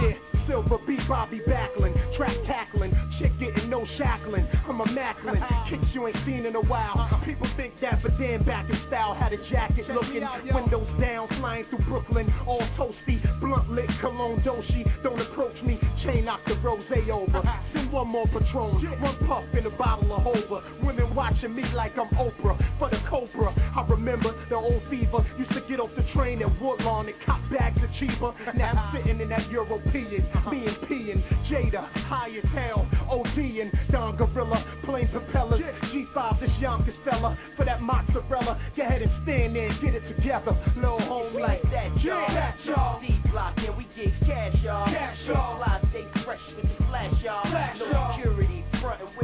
yeah. 0.02 0.37
Silver 0.48 0.78
B. 0.86 0.96
Bobby 1.06 1.40
Backlund, 1.46 2.16
track 2.16 2.36
tackling, 2.46 2.92
chick 3.18 3.32
getting 3.38 3.68
no 3.68 3.86
shackling. 3.98 4.48
I'm 4.66 4.80
a 4.80 4.86
Macklin, 4.90 5.42
kicks 5.70 5.84
you 5.92 6.06
ain't 6.06 6.16
seen 6.24 6.46
in 6.46 6.56
a 6.56 6.60
while. 6.62 7.20
People 7.24 7.48
think 7.56 7.74
that, 7.82 8.02
but 8.02 8.18
damn 8.18 8.44
back 8.44 8.68
in 8.70 8.80
style, 8.88 9.14
had 9.14 9.32
a 9.32 9.50
jacket 9.50 9.86
looking, 9.90 10.26
windows 10.52 10.88
down, 11.00 11.28
flying 11.38 11.66
through 11.68 11.84
Brooklyn, 11.84 12.32
all 12.46 12.62
toasty, 12.78 13.20
blunt 13.40 13.70
lit 13.70 13.90
cologne 14.00 14.40
doshi. 14.40 14.84
Don't 15.02 15.20
approach 15.20 15.62
me, 15.62 15.78
chain 16.04 16.24
knock 16.24 16.40
the 16.46 16.56
rose 16.56 16.84
over. 17.12 17.42
Send 17.72 17.92
one 17.92 18.08
more 18.08 18.26
Patron, 18.26 19.00
one 19.00 19.18
puff 19.26 19.44
in 19.52 19.66
a 19.66 19.70
bottle 19.70 20.12
of 20.12 20.22
Hova. 20.22 20.62
Women 20.82 21.14
watching 21.14 21.54
me 21.54 21.64
like 21.74 21.92
I'm 21.98 22.08
Oprah 22.16 22.56
for 22.78 22.90
the 22.90 22.98
Cobra. 23.08 23.52
I 23.76 23.86
remember 23.88 24.34
the 24.48 24.56
old 24.56 24.82
fever 24.90 25.24
used 25.38 25.52
to 25.52 25.60
get 25.68 25.80
off 25.80 25.90
the 25.96 26.04
train 26.14 26.42
at 26.42 26.60
Woodlawn 26.60 27.08
and 27.08 27.16
cop 27.24 27.40
bags 27.50 27.78
of 27.82 27.90
cheaper. 27.98 28.34
Now 28.56 28.72
I'm 28.72 28.96
sitting 28.96 29.20
in 29.20 29.28
that 29.30 29.50
European, 29.50 30.26
me 30.46 30.66
and 30.66 30.78
and 30.88 31.22
Jada, 31.46 31.88
high 32.08 32.30
as 32.36 32.44
hell, 32.52 32.86
OD 33.10 33.38
and 33.38 33.72
Don 33.90 34.16
Gorilla, 34.16 34.64
plain 34.84 35.08
propellers, 35.08 35.60
G5 35.84 36.40
this 36.40 36.50
young 36.60 36.86
fella 37.04 37.38
for 37.56 37.64
that 37.64 37.80
mozzarella. 37.80 38.60
Go 38.76 38.82
ahead 38.82 39.02
and 39.02 39.10
stand 39.22 39.56
there 39.56 39.68
and 39.68 39.80
get 39.80 39.94
it 39.94 40.06
together, 40.16 40.56
little 40.76 40.98
homie. 41.00 41.40
like 41.40 41.62
that, 41.70 41.88
y'all. 42.00 42.20
Yeah, 42.28 42.34
that, 42.34 42.56
y'all. 42.64 43.00
D 43.00 43.20
block, 43.30 43.54
yeah, 43.58 43.76
we 43.76 43.86
get 43.96 44.12
cash, 44.26 44.56
y'all. 44.62 44.86
Cash, 44.86 45.18
y'all. 45.26 45.56
Fly, 45.58 45.80
stay 45.90 46.24
fresh 46.24 46.40
with 46.56 46.64
the 46.64 46.84
flash, 46.86 47.14
y'all. 47.22 47.42
Flash, 47.50 47.76
no 47.78 47.90
y'all. 47.90 48.16
security, 48.16 48.64
front 48.80 49.00
and 49.00 49.17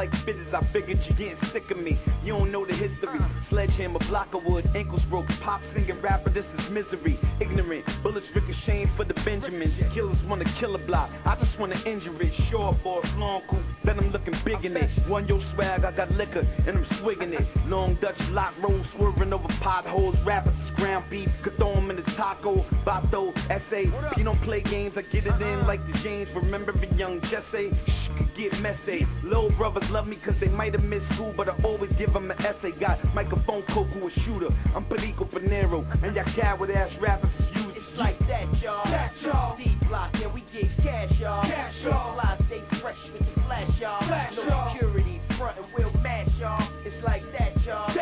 like 0.00 0.24
fidgets. 0.24 0.54
I 0.54 0.66
figured 0.72 0.98
you 1.04 1.12
getting 1.14 1.36
sick 1.52 1.70
of 1.70 1.76
me. 1.76 2.00
You 2.24 2.32
don't 2.32 2.50
know 2.50 2.64
the 2.64 2.72
history. 2.72 3.20
Sledgehammer, 3.50 3.98
block 4.08 4.32
of 4.32 4.44
wood, 4.46 4.64
ankles 4.74 5.02
broke. 5.10 5.26
Pop 5.44 5.60
singing 5.74 6.00
rapper, 6.00 6.30
this 6.32 6.46
is 6.56 6.70
misery. 6.70 7.18
Ignorant, 7.38 7.84
bullets 8.02 8.26
ricocheting 8.34 8.90
for 8.96 9.04
the 9.04 9.12
Benjamins. 9.26 9.74
Killers 9.92 10.16
wanna 10.26 10.46
kill 10.58 10.74
a 10.74 10.78
block. 10.78 11.10
I 11.26 11.36
just 11.36 11.58
wanna 11.58 11.76
injure 11.84 12.16
it. 12.22 12.32
Short 12.50 12.82
boy, 12.82 13.00
long 13.16 13.42
coupe, 13.50 13.60
bet 13.84 13.98
I'm 13.98 14.10
looking 14.10 14.34
big 14.42 14.64
in 14.64 14.74
it. 14.74 14.88
One 15.06 15.28
yo 15.28 15.38
swag, 15.54 15.84
I 15.84 15.92
got 15.92 16.10
liquor 16.12 16.46
and 16.66 16.78
I'm 16.78 16.86
swigging 17.02 17.34
it. 17.34 17.46
Long 17.66 17.98
Dutch 18.00 18.20
lock 18.30 18.54
roll, 18.62 18.82
swerving 18.96 19.34
over 19.34 19.48
potholes. 19.62 20.16
Rappers 20.24 20.54
ground 20.76 21.04
beef, 21.10 21.28
could 21.44 21.56
throw 21.58 21.76
'em 21.76 21.90
in 21.90 21.96
the 21.96 22.02
taco. 22.16 22.64
Bato, 22.86 23.34
SA, 23.50 24.14
P 24.14 24.22
don't 24.22 24.40
play 24.42 24.60
games, 24.62 24.94
I 24.96 25.02
get 25.02 25.26
it 25.26 25.34
in 25.34 25.42
uh-huh. 25.42 25.66
like 25.66 25.84
the 25.86 25.98
James. 26.04 26.28
Remember 26.36 26.72
the 26.72 26.86
young 26.96 27.20
Jesse? 27.22 27.70
Shh, 27.70 28.18
could 28.18 28.30
get 28.36 28.60
messy. 28.60 29.06
Little 29.24 29.50
brothers 29.58 29.82
love 29.90 30.06
me 30.06 30.18
cause 30.24 30.34
they 30.40 30.46
might 30.48 30.72
have 30.74 30.84
missed 30.84 31.06
school, 31.14 31.34
but 31.36 31.48
I 31.48 31.56
always 31.64 31.90
give 31.98 32.14
'em 32.14 32.30
an 32.30 32.38
essay. 32.40 32.70
Got 32.78 33.02
microphone 33.12 33.62
Coco, 33.74 34.06
a 34.06 34.10
shooter. 34.24 34.54
I'm 34.74 34.84
Perico 34.84 35.24
Panero, 35.24 35.84
and 36.04 36.14
y'all 36.14 36.24
coward 36.40 36.70
ass 36.70 36.92
rappers 37.00 37.30
is 37.40 37.56
used. 37.56 37.76
It's 37.76 37.98
like 37.98 38.18
that, 38.28 38.46
y'all. 38.62 38.84
That, 38.88 39.12
y'all. 39.20 39.56
D 39.56 39.76
block, 39.88 40.14
yeah, 40.20 40.32
we 40.32 40.42
get 40.52 40.70
cash, 40.84 41.10
y'all. 41.18 41.42
Cash, 41.42 41.74
y'all. 41.82 42.14
Fly, 42.14 42.38
stay 42.46 42.62
fresh 42.80 42.98
with 43.12 43.34
the 43.34 43.40
flash, 43.42 43.70
y'all. 43.80 44.06
Flash, 44.06 44.32
no 44.36 44.44
y'all. 44.44 44.72
security, 44.74 45.20
front 45.36 45.58
and 45.58 45.66
we'll 45.76 45.92
match, 46.02 46.28
y'all. 46.38 46.68
It's 46.84 47.04
like 47.04 47.24
that, 47.32 47.60
y'all. 47.64 47.92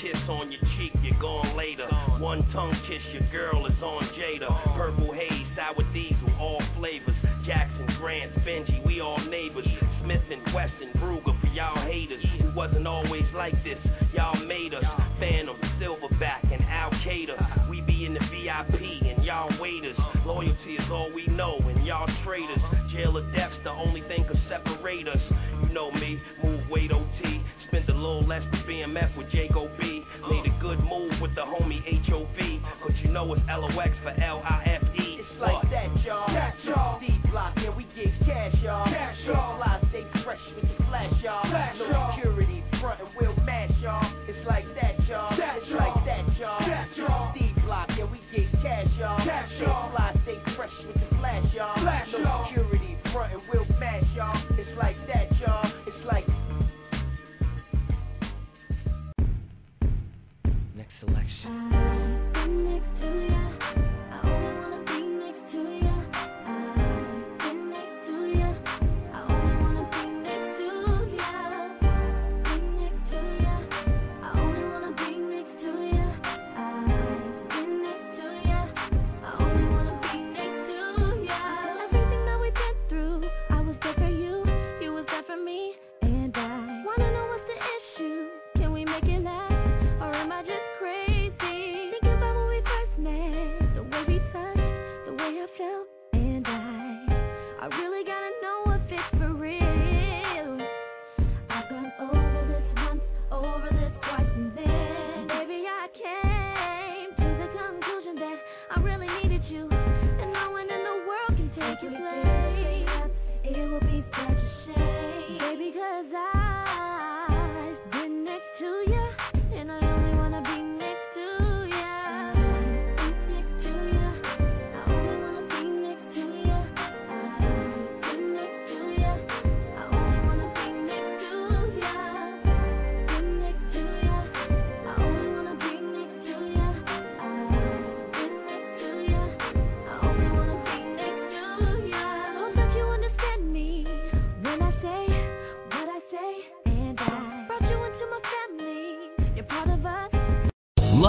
kiss 0.00 0.16
on 0.28 0.52
your 0.52 0.60
cheek, 0.76 0.92
you're 1.02 1.18
gone 1.20 1.56
later. 1.56 1.86
One 2.18 2.46
tongue 2.52 2.76
kiss, 2.86 3.02
your 3.12 3.28
girl 3.30 3.66
is 3.66 3.82
on 3.82 4.08
Jada. 4.14 4.76
Purple 4.76 5.12
haze, 5.12 5.46
sour 5.56 5.84
diesel, 5.92 6.30
all 6.38 6.62
flavors. 6.76 7.14
Jackson, 7.44 7.86
Grant, 7.98 8.34
Benji, 8.44 8.84
we 8.86 9.00
all 9.00 9.18
neighbors. 9.18 9.66
Smith 10.02 10.22
and 10.30 10.54
Wesson, 10.54 10.92
Bruger 10.96 11.38
for 11.40 11.46
y'all 11.48 11.80
haters. 11.86 12.24
Who 12.40 12.54
wasn't 12.54 12.86
always 12.86 13.24
like 13.34 13.54
this, 13.64 13.78
y'all 14.14 14.38
made 14.44 14.74
us. 14.74 14.84
Phantom, 15.18 15.56
Silverback, 15.80 16.52
and 16.52 16.62
Al 16.68 16.90
Qaeda. 16.90 17.68
We 17.68 17.80
be 17.80 18.06
in 18.06 18.14
the 18.14 18.20
VIP 18.20 18.80
and 19.02 19.24
y'all 19.24 19.50
waiters. 19.60 19.96
Loyalty 20.24 20.74
is 20.74 20.90
all 20.90 21.10
we 21.12 21.26
know, 21.26 21.58
and 21.58 21.84
y'all 21.84 22.08
traitors. 22.24 22.60
Jail 22.92 23.16
or 23.16 23.32
death's 23.32 23.56
the 23.64 23.70
only 23.70 24.02
thing 24.02 24.24
could 24.28 24.40
separate 24.48 25.08
us. 25.08 25.20